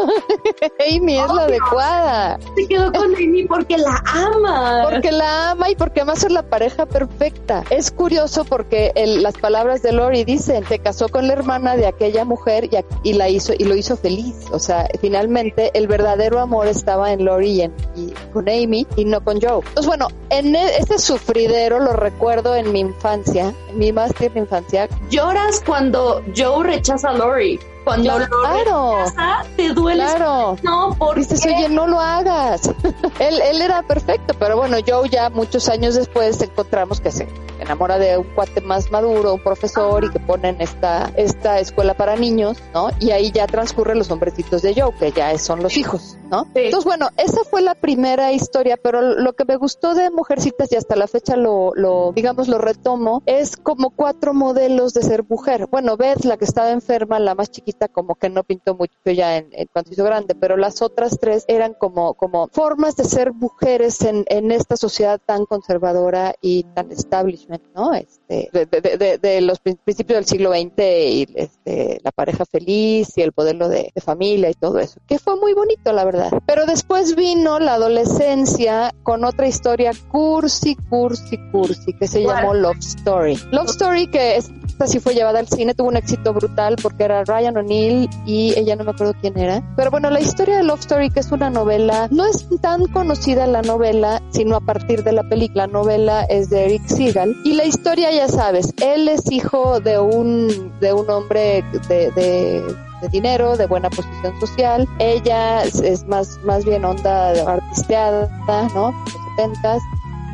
Amy 0.97 1.19
es 1.19 1.33
la 1.33 1.43
adecuada. 1.43 2.38
Se 2.57 2.67
quedó 2.67 2.90
con 2.93 3.14
Amy 3.14 3.45
porque 3.47 3.76
la 3.78 4.02
ama. 4.07 4.83
Porque 4.90 5.12
la 5.12 5.50
ama 5.50 5.71
y 5.71 5.75
porque 5.76 6.00
además 6.00 6.25
es 6.25 6.33
la 6.33 6.43
pareja 6.43 6.87
perfecta. 6.87 7.64
Es 7.71 7.90
curioso 7.90 8.45
porque 8.45 8.93
el- 8.95 9.23
las 9.23 9.35
palabras 9.37 9.83
de 9.83 9.93
Lori 9.93 10.25
dicen, 10.25 10.64
se 10.67 10.78
casó 10.78 11.09
con 11.09 11.26
la 11.26 11.35
hermana 11.35 11.76
de 11.76 11.87
aquella 11.87 12.25
mujer 12.25 12.64
y, 12.64 13.11
y 13.11 13.12
la 13.14 13.28
hizo 13.28 13.52
y 13.57 13.64
lo 13.64 13.75
hizo 13.76 13.97
feliz. 13.97 14.35
O 14.52 14.59
sea, 14.59 14.88
finalmente 15.00 15.71
el 15.75 15.87
verdadero 15.88 16.40
amor 16.40 16.66
estaba 16.68 17.12
en 17.12 17.25
Lori 17.25 17.71
y, 17.95 18.12
con 18.33 18.49
Amy 18.49 18.87
y 18.97 19.04
no 19.04 19.23
con 19.23 19.40
Joe. 19.40 19.59
Entonces, 19.68 19.87
bueno, 19.87 20.09
en 20.30 20.54
e- 20.57 20.76
este 20.78 20.99
sufridero 20.99 21.78
lo 21.80 21.92
recuerdo 21.92 22.57
en 22.57 22.73
mi 22.73 22.80
infancia, 22.80 23.52
en 23.71 23.78
mi 23.78 23.92
más 23.92 24.14
tierna 24.14 24.40
infancia. 24.40 24.88
Lloras 25.11 25.62
cuando 25.64 26.23
Joe 26.37 26.64
rechaza 26.64 27.11
a 27.11 27.12
Lori. 27.14 27.59
Cuando 27.88 28.14
Claro. 28.16 28.28
Lori 28.28 29.04
rechaza, 29.04 29.45
te 29.57 29.68
duele. 29.71 30.04
Claro. 30.04 30.57
No, 30.62 30.95
porque 30.99 31.21
Dices, 31.21 31.47
oye, 31.47 31.68
no 31.68 31.87
lo 31.87 31.99
hagas. 32.00 32.66
él, 33.18 33.40
él 33.42 33.62
era 33.62 33.83
perfecto, 33.83 34.35
pero 34.38 34.57
bueno, 34.57 34.76
Joe 34.87 35.09
ya 35.09 35.30
muchos 35.30 35.68
años 35.68 35.95
después 35.95 36.40
encontramos 36.42 37.00
que 37.00 37.11
se 37.11 37.26
enamora 37.61 37.99
de 37.99 38.18
un 38.18 38.25
cuate 38.35 38.61
más 38.61 38.90
maduro, 38.90 39.35
un 39.35 39.40
profesor, 39.40 40.04
y 40.04 40.11
que 40.11 40.21
ponen 40.21 40.61
esta, 40.61 41.11
esta 41.16 41.59
escuela 41.61 41.95
para 41.95 42.16
niños, 42.16 42.59
¿no? 42.75 42.90
Y 43.00 43.11
ahí 43.11 43.30
ya 43.33 43.47
transcurren 43.47 43.99
los 43.99 44.11
hombrecitos 44.11 44.62
de 44.62 44.80
Joe, 44.80 44.95
que 44.99 45.12
ya 45.12 45.37
son 45.38 45.62
los 45.62 45.76
hijos, 45.76 46.16
¿no? 46.30 46.47
Entonces, 46.54 46.85
bueno, 46.85 47.09
esa 47.16 47.42
fue 47.45 47.62
la 47.62 47.75
primera 47.75 48.33
historia, 48.33 48.78
pero 48.83 49.00
lo 49.02 49.33
que 49.33 49.45
me 49.45 49.57
gustó 49.57 49.95
de 49.95 50.11
Mujercitas 50.11 50.71
y 50.73 50.76
hasta 50.76 50.97
la 50.97 51.07
fecha 51.07 51.37
lo, 51.37 51.73
lo 51.75 52.12
digamos, 52.12 52.49
lo 52.49 52.59
retomo, 52.59 53.23
es 53.26 53.57
como 53.57 53.90
cuatro 53.90 54.35
modelos 54.35 54.95
de 54.95 55.02
ser 55.02 55.25
mujer. 55.28 55.68
Bueno, 55.71 55.97
Beth, 55.97 56.25
la 56.25 56.37
que 56.37 56.45
estaba 56.45 56.71
enferma, 56.71 57.18
la 57.18 57.35
más 57.35 57.50
chiquita, 57.50 57.77
como 57.87 58.16
que 58.16 58.28
no 58.30 58.42
pintó 58.42 58.75
mucho 58.75 58.97
ya 59.04 59.37
en, 59.37 59.50
en 59.52 59.68
cuanto 59.73 59.92
hizo 59.92 60.02
grande, 60.02 60.35
pero 60.35 60.56
las 60.56 60.82
otras 60.82 61.18
tres 61.20 61.44
eran 61.47 61.75
como, 61.75 62.14
como 62.14 62.49
formas 62.49 62.97
de 62.97 63.04
ser 63.04 63.32
mujeres 63.32 64.00
en, 64.02 64.25
en 64.26 64.50
esta 64.50 64.76
sociedad 64.76 65.20
tan 65.25 65.44
conservadora 65.47 66.35
y 66.40 66.64
tan 66.75 66.90
establishment, 66.90 67.62
¿no? 67.76 67.94
Este, 67.94 68.49
de, 68.52 68.66
de- 68.66 68.97
de- 68.97 69.18
de 69.18 69.40
los 69.42 69.61
prin- 69.61 69.78
principios 69.85 70.16
del 70.16 70.25
siglo 70.26 70.50
XX 70.50 70.78
y 70.78 71.26
este, 71.37 72.00
la 72.02 72.11
pareja 72.11 72.44
feliz 72.44 73.16
y 73.16 73.23
el 73.23 73.32
modelo 73.37 73.68
de, 73.68 73.92
de 73.94 74.00
familia 74.00 74.50
y 74.50 74.54
todo 74.54 74.78
eso, 74.80 74.99
que 75.06 75.18
fue 75.18 75.37
muy 75.37 75.52
bonito, 75.54 75.92
la 75.92 76.04
verdad. 76.04 76.30
Pero 76.47 76.64
después 76.66 77.14
vino 77.14 77.58
la 77.58 77.75
adolescencia 77.75 78.94
con 79.02 79.25
otra 79.25 79.47
historia 79.47 79.92
cursi, 80.11 80.75
cursi, 80.88 81.37
cursi, 81.52 81.92
que 81.92 82.06
se 82.08 82.23
llamó 82.23 82.54
Love 82.54 82.78
Story. 82.78 83.37
Love 83.52 83.68
Story 83.70 84.06
que 84.11 84.37
es 84.37 84.50
esta 84.78 85.00
fue 85.00 85.14
llevada 85.14 85.40
al 85.40 85.49
cine, 85.49 85.75
tuvo 85.75 85.88
un 85.88 85.97
éxito 85.97 86.32
brutal 86.32 86.76
porque 86.80 87.04
era 87.04 87.25
Ryan 87.25 87.56
O'Neill 87.56 88.08
y 88.26 88.56
ella 88.56 88.76
no 88.76 88.85
me 88.85 88.92
acuerdo 88.92 89.14
quién 89.20 89.37
era. 89.38 89.62
Pero 89.76 89.90
bueno, 89.90 90.11
la 90.11 90.20
historia 90.20 90.56
de 90.56 90.62
Love 90.62 90.80
Story, 90.80 91.11
que 91.11 91.20
es 91.20 91.32
una 91.32 91.50
novela, 91.50 92.08
no 92.11 92.25
es 92.25 92.47
tan 92.61 92.87
conocida 92.88 93.47
la 93.47 93.62
novela, 93.62 94.23
sino 94.30 94.56
a 94.56 94.61
partir 94.61 95.02
de 95.02 95.12
la 95.12 95.23
película. 95.25 95.66
La 95.66 95.73
novela 95.73 96.25
es 96.25 96.50
de 96.50 96.66
Eric 96.66 96.87
Segal. 96.87 97.35
Y 97.44 97.54
la 97.54 97.64
historia, 97.64 98.12
ya 98.12 98.28
sabes, 98.28 98.73
él 98.80 99.08
es 99.08 99.30
hijo 99.30 99.80
de 99.80 99.99
un, 99.99 100.73
de 100.80 100.92
un 100.92 101.11
hombre 101.11 101.64
de, 101.88 102.11
de 102.12 102.62
de 103.00 103.08
dinero, 103.08 103.56
de 103.56 103.66
buena 103.66 103.90
posición 103.90 104.38
social. 104.40 104.88
Ella 104.99 105.62
es, 105.62 106.06
más, 106.06 106.38
más 106.44 106.64
bien 106.64 106.85
onda 106.85 107.30
artisteada, 107.30 108.28
¿no? 108.75 108.90
Los 108.90 109.12
setentas. 109.37 109.82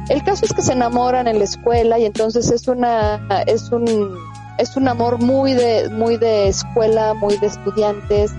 El 0.08 0.22
caso 0.22 0.44
es 0.44 0.52
que 0.52 0.62
se 0.62 0.72
enamoran 0.72 1.28
en 1.28 1.38
la 1.38 1.44
escuela 1.44 1.98
y 1.98 2.04
entonces 2.04 2.50
es 2.50 2.68
una, 2.68 3.26
es 3.46 3.70
un, 3.72 4.18
es 4.58 4.76
un 4.76 4.88
amor 4.88 5.18
muy 5.20 5.54
de, 5.54 5.88
muy 5.90 6.16
de 6.16 6.48
escuela, 6.48 7.14
muy 7.14 7.36
de 7.38 7.46
estudiantes, 7.46 8.32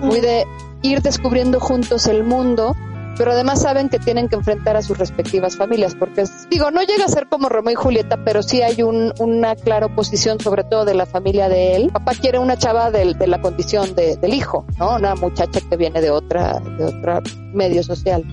muy 0.00 0.20
de 0.20 0.44
ir 0.82 1.00
descubriendo 1.02 1.60
juntos 1.60 2.06
el 2.06 2.24
mundo, 2.24 2.74
pero 3.16 3.30
además 3.30 3.62
saben 3.62 3.88
que 3.88 3.98
tienen 4.00 4.28
que 4.28 4.34
enfrentar 4.34 4.76
a 4.76 4.82
sus 4.82 4.98
respectivas 4.98 5.56
familias, 5.56 5.94
porque 5.94 6.22
es- 6.22 6.48
digo, 6.50 6.70
no 6.72 6.82
llega 6.82 7.04
a 7.04 7.08
ser 7.08 7.28
como 7.28 7.48
Romeo 7.48 7.72
y 7.72 7.76
Julieta, 7.76 8.18
pero 8.24 8.42
sí 8.42 8.60
hay 8.62 8.82
un, 8.82 9.12
una 9.20 9.54
clara 9.54 9.86
oposición, 9.86 10.40
sobre 10.40 10.64
todo 10.64 10.84
de 10.84 10.94
la 10.94 11.06
familia 11.06 11.48
de 11.48 11.76
él. 11.76 11.90
Papá 11.92 12.12
quiere 12.20 12.38
una 12.40 12.56
chava 12.58 12.90
de, 12.90 13.14
la 13.26 13.40
condición 13.40 13.94
de- 13.94 14.16
del 14.16 14.34
hijo, 14.34 14.66
¿no? 14.78 14.96
Una 14.96 15.14
muchacha 15.14 15.60
que 15.60 15.76
viene 15.76 16.00
de 16.00 16.10
otra, 16.10 16.58
de 16.60 16.84
otra 16.86 17.22
medio 17.52 17.82
social. 17.84 18.24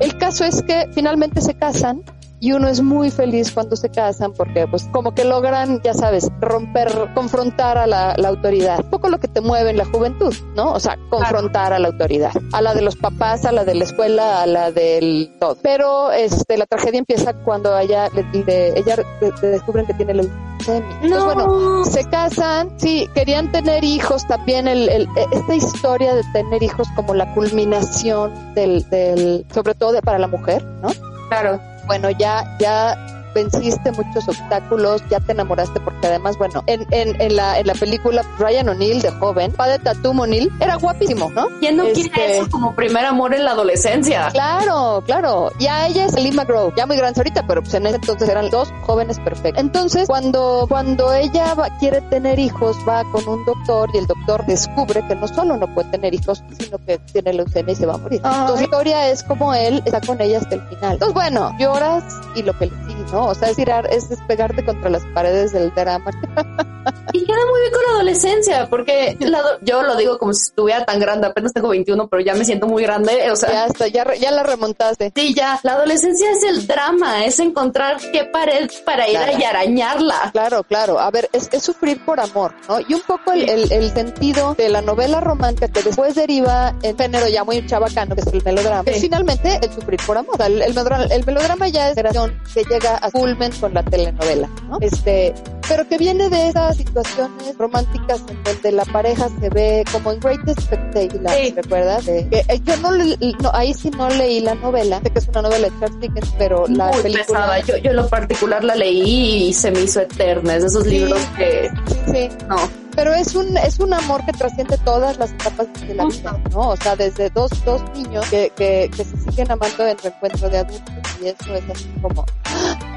El 0.00 0.16
caso 0.18 0.44
es 0.44 0.62
que 0.62 0.88
finalmente 0.92 1.40
se 1.40 1.54
casan 1.54 2.02
y 2.40 2.52
uno 2.52 2.68
es 2.68 2.80
muy 2.82 3.10
feliz 3.10 3.52
cuando 3.52 3.76
se 3.76 3.90
casan 3.90 4.32
porque 4.32 4.66
pues 4.66 4.84
como 4.92 5.14
que 5.14 5.24
logran, 5.24 5.80
ya 5.82 5.92
sabes, 5.94 6.28
romper, 6.40 6.90
confrontar 7.14 7.76
a 7.78 7.86
la, 7.86 8.14
la 8.16 8.28
autoridad. 8.28 8.80
Un 8.84 8.90
poco 8.90 9.08
lo 9.10 9.18
que 9.20 9.28
te 9.28 9.40
mueve 9.40 9.70
en 9.70 9.76
la 9.76 9.84
juventud, 9.84 10.34
¿no? 10.56 10.72
O 10.72 10.80
sea, 10.80 10.98
confrontar 11.10 11.72
a 11.72 11.78
la 11.78 11.88
autoridad. 11.88 12.32
A 12.52 12.62
la 12.62 12.74
de 12.74 12.82
los 12.82 12.96
papás, 12.96 13.44
a 13.44 13.52
la 13.52 13.64
de 13.64 13.74
la 13.74 13.84
escuela, 13.84 14.42
a 14.42 14.46
la 14.46 14.72
del 14.72 15.30
todo. 15.38 15.56
Pero 15.62 16.10
este, 16.12 16.56
la 16.56 16.66
tragedia 16.66 16.98
empieza 16.98 17.34
cuando 17.34 17.78
ella, 17.78 18.08
le, 18.14 18.22
le- 18.44 18.78
ella 18.78 18.96
le- 19.20 19.48
descubren 19.50 19.86
que 19.86 19.94
tiene 19.94 20.14
leucemia. 20.14 20.98
Entonces, 21.02 21.24
bueno, 21.24 21.84
se 21.84 22.04
casan, 22.10 22.70
sí, 22.78 23.08
querían 23.14 23.50
tener 23.52 23.84
hijos 23.84 24.26
también, 24.26 24.66
el, 24.68 24.88
el- 24.88 25.08
esta 25.32 25.54
historia 25.54 26.14
de 26.14 26.22
tener 26.32 26.62
hijos 26.62 26.88
como 26.96 27.14
la 27.14 27.32
culminación 27.34 28.54
del, 28.54 28.88
del 28.90 29.46
sobre 29.52 29.74
todo 29.74 29.92
de, 29.92 30.02
para 30.02 30.18
la 30.18 30.26
mujer, 30.26 30.62
¿no? 30.82 30.88
Claro. 31.28 31.60
Bueno, 31.90 32.08
ya, 32.12 32.44
ya 32.60 32.94
venciste 33.34 33.92
muchos 33.92 34.28
obstáculos, 34.28 35.02
ya 35.10 35.20
te 35.20 35.32
enamoraste, 35.32 35.80
porque 35.80 36.06
además, 36.06 36.36
bueno, 36.38 36.62
en, 36.66 36.86
en, 36.90 37.20
en 37.20 37.36
la, 37.36 37.58
en 37.58 37.66
la 37.66 37.74
película 37.74 38.22
Ryan 38.38 38.68
O'Neill 38.70 39.00
de 39.02 39.10
joven, 39.12 39.52
padre 39.52 39.78
Tatum 39.78 40.20
O'Neill, 40.20 40.50
era 40.60 40.76
guapísimo, 40.76 41.30
¿no? 41.30 41.46
¿Quién 41.60 41.76
no 41.76 41.84
quiere 41.84 42.00
Este, 42.00 42.38
eso 42.38 42.48
como 42.50 42.74
primer 42.74 43.04
amor 43.04 43.34
en 43.34 43.44
la 43.44 43.52
adolescencia? 43.52 44.28
Claro, 44.32 45.02
claro. 45.06 45.50
Y 45.58 45.66
a 45.66 45.86
ella 45.86 46.06
es 46.06 46.14
Lee 46.14 46.32
McGraw, 46.32 46.72
ya 46.76 46.86
muy 46.86 46.96
grande 46.96 47.20
ahorita, 47.20 47.46
pero 47.46 47.62
pues 47.62 47.74
en 47.74 47.86
ese 47.86 47.96
entonces 47.96 48.28
eran 48.28 48.50
dos 48.50 48.72
jóvenes 48.82 49.18
perfectos. 49.20 49.62
Entonces, 49.62 50.06
cuando, 50.08 50.66
cuando 50.68 51.12
ella 51.12 51.54
va- 51.54 51.68
quiere 51.78 52.00
tener 52.02 52.38
hijos, 52.38 52.76
va 52.88 53.04
con 53.12 53.26
un 53.28 53.44
doctor 53.44 53.88
y 53.94 53.98
el 53.98 54.06
doctor 54.06 54.44
descubre 54.46 55.02
que 55.06 55.14
no 55.14 55.28
solo 55.28 55.56
no 55.56 55.72
puede 55.74 55.90
tener 55.90 56.14
hijos, 56.14 56.42
sino 56.58 56.78
que 56.84 56.98
tiene 57.12 57.32
leucemia 57.32 57.72
y 57.72 57.76
se 57.76 57.86
va 57.86 57.94
a 57.94 57.98
morir. 57.98 58.20
Entonces, 58.24 58.56
la 58.56 58.62
historia 58.64 59.08
es 59.10 59.22
como 59.22 59.54
él 59.54 59.82
está 59.84 60.00
con 60.00 60.20
ella 60.20 60.38
hasta 60.38 60.54
el 60.56 60.62
final. 60.68 60.92
Entonces, 60.94 61.14
bueno, 61.14 61.52
lloras 61.58 62.04
y 62.34 62.42
lo 62.42 62.56
que 62.58 62.66
le 62.66 62.72
sigue, 62.86 62.99
¿no? 63.12 63.26
O 63.26 63.34
sea, 63.34 63.50
es 63.50 63.56
tirar, 63.56 63.86
es 63.90 64.08
despegarte 64.08 64.64
contra 64.64 64.90
las 64.90 65.04
paredes 65.14 65.52
del 65.52 65.72
drama. 65.74 66.10
Y 67.12 67.24
queda 67.24 67.36
muy 67.50 67.60
bien 67.60 67.72
con 67.72 67.82
la 67.88 67.90
adolescencia, 67.96 68.66
porque 68.70 69.16
la 69.20 69.40
yo 69.62 69.82
lo 69.82 69.96
digo 69.96 70.18
como 70.18 70.32
si 70.32 70.42
estuviera 70.48 70.84
tan 70.84 70.98
grande, 71.00 71.26
apenas 71.26 71.52
tengo 71.52 71.68
21, 71.68 72.08
pero 72.08 72.22
ya 72.22 72.34
me 72.34 72.44
siento 72.44 72.66
muy 72.66 72.82
grande, 72.82 73.30
o 73.30 73.36
sea... 73.36 73.50
Ya 73.50 73.66
está, 73.66 73.88
ya, 73.88 74.04
re- 74.04 74.18
ya 74.18 74.30
la 74.30 74.42
remontaste. 74.42 75.12
Sí, 75.14 75.34
ya, 75.34 75.58
la 75.62 75.72
adolescencia 75.74 76.30
es 76.30 76.42
el 76.44 76.66
drama, 76.66 77.24
es 77.24 77.38
encontrar 77.40 77.98
qué 78.12 78.24
pared 78.24 78.70
para 78.84 79.08
ir 79.08 79.16
Claro. 79.16 79.36
a 79.36 79.40
y 79.40 79.44
arañarla. 79.44 80.30
Claro, 80.32 80.62
claro. 80.64 80.98
A 80.98 81.10
ver, 81.10 81.28
es, 81.32 81.48
es 81.52 81.62
sufrir 81.62 82.04
por 82.04 82.20
amor, 82.20 82.54
¿no? 82.68 82.80
Y 82.80 82.94
un 82.94 83.02
poco 83.02 83.32
el, 83.32 83.48
el- 83.48 83.72
el 83.72 83.92
sentido 83.92 84.54
de 84.54 84.68
la 84.68 84.80
novela 84.82 85.20
romántica 85.20 85.68
que 85.68 85.82
después 85.82 86.14
deriva 86.14 86.74
en 86.82 86.96
género 86.96 87.28
ya 87.28 87.44
muy 87.44 87.66
chabacano, 87.66 88.14
que 88.14 88.22
es 88.22 88.26
el 88.28 88.42
melodrama. 88.44 88.82
Es 88.86 89.00
finalmente 89.00 89.58
el 89.62 89.72
sufrir 89.72 90.00
por 90.06 90.16
amor. 90.16 90.34
O 90.34 90.36
sea, 90.36 90.46
el, 90.46 90.62
el 90.62 90.70
melodrama, 90.74 91.04
el 91.04 91.24
melodrama 91.26 91.68
ya 91.68 91.88
es 91.90 91.94
generación 91.94 92.40
que 92.54 92.64
llega 92.64 92.98
a 93.02 93.10
culmen 93.10 93.52
con 93.60 93.74
la 93.74 93.82
telenovela, 93.82 94.48
¿no? 94.68 94.78
Este, 94.80 95.34
pero 95.70 95.88
que 95.88 95.96
viene 95.98 96.28
de 96.28 96.48
esas 96.48 96.76
situaciones 96.76 97.56
románticas 97.56 98.20
en 98.28 98.42
donde 98.42 98.72
la 98.72 98.84
pareja 98.86 99.28
se 99.40 99.48
ve 99.50 99.84
como 99.92 100.10
en 100.12 100.18
Great 100.20 100.46
Expectations, 100.48 101.30
Sí. 101.32 101.54
¿recuerdas? 101.56 102.04
De- 102.04 102.28
que, 102.28 102.40
eh, 102.40 102.60
yo 102.64 102.76
no, 102.78 102.90
le- 102.90 103.16
no, 103.40 103.50
ahí 103.54 103.72
sí 103.72 103.88
no 103.90 104.08
leí 104.10 104.40
la 104.40 104.54
novela, 104.56 105.00
sé 105.02 105.10
que 105.10 105.20
es 105.20 105.28
una 105.28 105.42
novela 105.42 105.68
de 105.68 105.80
Charles 105.80 106.00
Dickens, 106.00 106.34
pero 106.36 106.66
la 106.66 106.88
muy 106.88 107.02
película... 107.02 107.24
pesada. 107.26 107.60
Yo, 107.60 107.76
yo 107.78 107.90
en 107.90 107.96
lo 107.96 108.08
particular 108.08 108.64
la 108.64 108.74
leí 108.74 109.46
y 109.48 109.52
se 109.54 109.70
me 109.70 109.80
hizo 109.82 110.00
eterna. 110.00 110.56
Es 110.56 110.62
de 110.62 110.68
esos 110.68 110.84
Sí. 110.84 110.90
libros 110.90 111.20
que 111.36 111.70
Sí, 111.86 111.96
sí. 112.12 112.28
no. 112.48 112.56
Pero 112.94 113.14
es 113.14 113.34
un, 113.34 113.56
es 113.56 113.78
un 113.78 113.92
amor 113.92 114.24
que 114.24 114.32
trasciende 114.32 114.76
todas 114.78 115.18
las 115.18 115.32
etapas 115.32 115.66
de 115.86 115.94
la 115.94 116.06
vida, 116.06 116.40
¿no? 116.52 116.70
O 116.70 116.76
sea, 116.76 116.96
desde 116.96 117.30
dos, 117.30 117.50
dos 117.64 117.82
niños 117.94 118.28
que, 118.28 118.52
que, 118.56 118.90
que 118.94 119.04
se 119.04 119.16
siguen 119.18 119.50
amando 119.50 119.86
en 119.86 119.96
reencuentro 119.98 120.48
de 120.48 120.58
adultos 120.58 120.94
y 121.22 121.26
eso 121.26 121.54
es 121.54 121.70
así 121.70 121.88
como, 122.02 122.24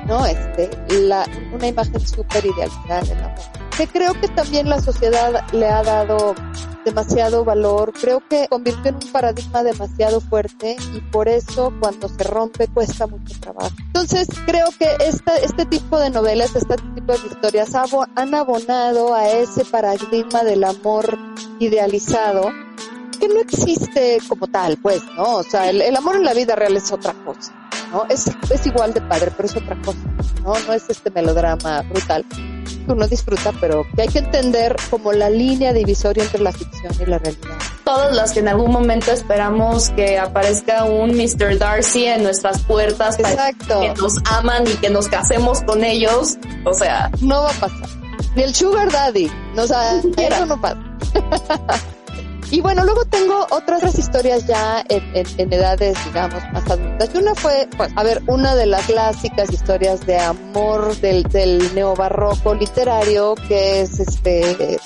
¿no? 0.08 0.26
Este, 0.26 0.70
la, 0.90 1.26
una 1.54 1.68
imagen 1.68 2.00
súper 2.08 2.46
idealizada 2.46 3.02
del 3.02 3.20
amor. 3.20 3.40
Que 3.78 3.88
creo 3.88 4.20
que 4.20 4.28
también 4.30 4.70
la 4.70 4.82
sociedad 4.82 5.44
le 5.52 5.68
ha 5.68 5.84
dado 5.84 6.36
demasiado 6.86 7.46
valor, 7.46 7.94
creo 7.94 8.22
que 8.28 8.48
convirtió 8.50 8.90
en 8.90 8.96
un 8.96 9.12
paradigma 9.12 9.64
demasiado 9.64 10.20
fuerte 10.20 10.76
y 10.94 11.00
por 11.00 11.28
eso 11.28 11.74
cuando 11.80 12.10
se 12.10 12.24
rompe 12.24 12.68
cuesta 12.68 13.08
mucho 13.08 13.40
trabajo. 13.40 13.72
Entonces 13.88 14.28
creo 14.46 14.68
que 14.78 14.88
esta, 15.00 15.38
este 15.38 15.66
tipo 15.66 15.98
de 15.98 16.10
novelas, 16.10 16.56
este 16.56 16.76
tipo 16.76 17.14
de 17.14 17.28
historias 17.28 17.74
han 18.16 18.36
abonado 18.36 19.14
a 19.14 19.30
ese 19.30 19.64
paradigma 19.66 19.83
del 20.44 20.64
amor 20.64 21.18
idealizado 21.60 22.52
que 23.20 23.28
no 23.28 23.40
existe 23.42 24.20
como 24.28 24.48
tal, 24.48 24.78
pues, 24.78 25.02
¿no? 25.16 25.36
O 25.38 25.44
sea, 25.44 25.70
el, 25.70 25.82
el 25.82 25.96
amor 25.96 26.16
en 26.16 26.24
la 26.24 26.34
vida 26.34 26.56
real 26.56 26.78
es 26.78 26.92
otra 26.92 27.14
cosa. 27.26 27.54
¿no? 27.92 28.06
Es, 28.10 28.30
es 28.50 28.66
igual 28.66 28.94
de 28.94 29.02
padre, 29.02 29.32
pero 29.36 29.48
es 29.48 29.56
otra 29.56 29.80
cosa, 29.82 30.00
¿no? 30.44 30.54
No 30.68 30.74
es 30.74 30.90
este 30.90 31.12
melodrama 31.12 31.82
brutal 31.82 32.26
que 32.30 32.92
uno 32.92 33.08
disfruta, 33.08 33.52
pero 33.62 33.86
que 33.96 34.04
hay 34.04 34.08
que 34.08 34.20
entender 34.20 34.76
como 34.90 35.14
la 35.14 35.30
línea 35.30 35.74
divisoria 35.74 36.24
entre 36.24 36.42
la 36.42 36.52
ficción 36.52 36.94
y 37.00 37.06
la 37.06 37.18
realidad. 37.18 37.58
Todos 37.84 38.16
los 38.16 38.32
que 38.32 38.40
en 38.40 38.48
algún 38.48 38.72
momento 38.72 39.12
esperamos 39.12 39.90
que 39.90 40.18
aparezca 40.18 40.86
un 40.86 41.12
Mr. 41.16 41.58
Darcy 41.58 42.06
en 42.06 42.24
nuestras 42.24 42.62
puertas 42.64 43.20
Exacto. 43.20 43.80
que 43.82 43.94
nos 43.94 44.18
aman 44.26 44.64
y 44.66 44.74
que 44.78 44.90
nos 44.90 45.08
casemos 45.08 45.62
con 45.64 45.84
ellos, 45.84 46.38
o 46.66 46.74
sea... 46.74 47.12
No 47.22 47.44
va 47.44 47.50
a 47.50 47.54
pasar. 47.54 48.03
Ni 48.36 48.44
el 48.44 48.56
Sugar 48.56 48.92
Daddy, 48.92 49.32
no, 49.56 49.64
o 49.64 49.68
sea, 49.68 50.00
eso 50.00 50.46
no 50.46 50.60
pasa. 50.60 50.80
Y 52.54 52.62
bueno, 52.62 52.84
luego 52.84 53.04
tengo 53.06 53.48
otras 53.50 53.98
historias 53.98 54.46
ya 54.46 54.86
en, 54.88 55.04
en, 55.16 55.26
en, 55.40 55.54
edades, 55.54 55.98
digamos, 56.06 56.44
más 56.54 56.70
adultas. 56.70 57.10
Y 57.12 57.18
una 57.18 57.34
fue, 57.34 57.68
pues, 57.76 57.92
a 57.96 58.04
ver, 58.04 58.22
una 58.28 58.54
de 58.54 58.68
las 58.68 58.86
clásicas 58.86 59.52
historias 59.52 60.06
de 60.06 60.20
amor 60.20 60.96
del, 60.98 61.24
del 61.24 61.74
neobarroco 61.74 62.54
literario, 62.54 63.34
que 63.48 63.82
es 63.82 64.00
este 64.00 64.78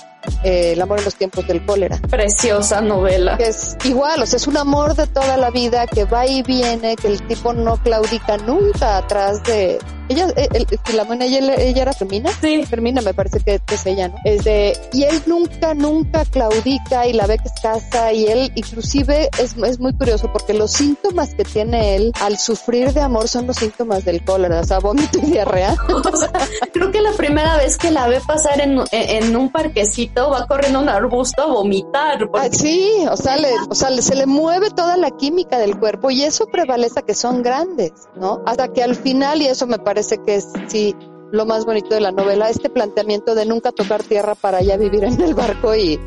eh, 0.46 0.74
El 0.74 0.82
amor 0.82 1.00
en 1.00 1.04
los 1.04 1.16
tiempos 1.16 1.46
del 1.46 1.66
cólera. 1.66 1.98
Preciosa 2.10 2.80
novela. 2.80 3.36
Que 3.36 3.50
es 3.50 3.76
igual, 3.84 4.22
o 4.22 4.26
sea, 4.26 4.38
es 4.38 4.48
un 4.48 4.56
amor 4.56 4.96
de 4.96 5.06
toda 5.08 5.36
la 5.36 5.50
vida 5.50 5.88
que 5.88 6.06
va 6.06 6.26
y 6.26 6.44
viene, 6.44 6.96
que 6.96 7.08
el 7.08 7.22
tipo 7.28 7.52
no 7.52 7.76
claudica 7.84 8.38
nunca 8.38 8.98
atrás 8.98 9.44
de... 9.44 9.78
Ella, 10.10 10.28
eh, 10.36 10.48
el, 10.54 10.68
el, 10.70 11.22
ella, 11.22 11.56
ella 11.56 11.82
era 11.82 11.94
Fermina. 11.94 12.32
Sí. 12.42 12.64
Fermina 12.66 13.02
me 13.02 13.14
parece 13.14 13.40
que 13.40 13.62
es 13.72 13.86
ella, 13.86 14.10
¿no? 14.10 14.16
Es 14.24 14.44
de, 14.44 14.78
y 14.94 15.04
él 15.04 15.22
nunca, 15.26 15.74
nunca 15.74 16.26
claudica 16.26 17.08
y 17.08 17.14
la 17.14 17.28
ve 17.28 17.38
que 17.38 17.48
es 17.48 17.62
casa 17.62 18.14
y 18.14 18.26
él 18.28 18.52
inclusive 18.56 19.30
es, 19.40 19.56
es 19.58 19.80
muy 19.80 19.94
curioso 19.94 20.32
porque 20.32 20.54
los 20.54 20.72
síntomas 20.72 21.34
que 21.34 21.44
tiene 21.44 21.96
él 21.96 22.12
al 22.22 22.38
sufrir 22.38 22.94
de 22.94 23.02
amor 23.02 23.28
son 23.28 23.48
los 23.48 23.58
síntomas 23.58 24.06
del 24.06 24.24
cólera, 24.24 24.62
o 24.62 24.64
sea, 24.64 24.80
vómito 24.80 25.20
y 25.20 25.32
diarrea. 25.32 25.76
O 25.98 26.16
sea, 26.16 26.32
creo 26.72 26.92
que 26.92 27.02
la 27.02 27.12
primera 27.12 27.58
vez 27.58 27.78
que 27.78 27.92
la 27.92 28.08
ve 28.08 28.22
pasar 28.26 28.62
en, 28.62 28.80
en, 28.92 29.24
en 29.24 29.36
un 29.36 29.52
parquecito 29.52 30.30
va 30.30 30.48
corriendo 30.48 30.80
un 30.80 30.90
arbusto 30.90 31.42
a 31.42 31.48
vomitar. 31.48 32.20
Porque... 32.30 32.48
Ah, 32.48 32.50
sí, 32.52 33.06
o 33.10 33.18
sea, 33.18 33.36
le, 33.36 33.50
o 33.70 33.76
sea, 33.76 33.90
le, 33.90 34.02
se 34.02 34.16
le 34.16 34.26
mueve 34.26 34.70
toda 34.70 34.96
la 34.96 35.12
química 35.12 35.58
del 35.58 35.78
cuerpo 35.78 36.12
y 36.12 36.24
eso 36.24 36.46
prevalece 36.48 37.04
que 37.04 37.14
son 37.14 37.42
grandes, 37.44 37.92
¿no? 38.16 38.42
Hasta 38.46 38.72
que 38.72 38.84
al 38.84 38.96
final, 38.96 39.42
y 39.42 39.48
eso 39.48 39.68
me 39.68 39.80
parece 39.80 39.97
que 40.26 40.36
es 40.36 40.48
sí 40.68 40.96
lo 41.32 41.46
más 41.46 41.66
bonito 41.66 41.94
de 41.94 42.02
la 42.02 42.12
novela, 42.12 42.50
este 42.50 42.70
planteamiento 42.70 43.36
de 43.36 43.46
nunca 43.46 43.72
tocar 43.72 44.04
tierra 44.04 44.36
para 44.36 44.62
ya 44.62 44.78
vivir 44.78 45.04
en 45.04 45.20
el 45.22 45.34
barco 45.34 45.76
y, 45.76 46.00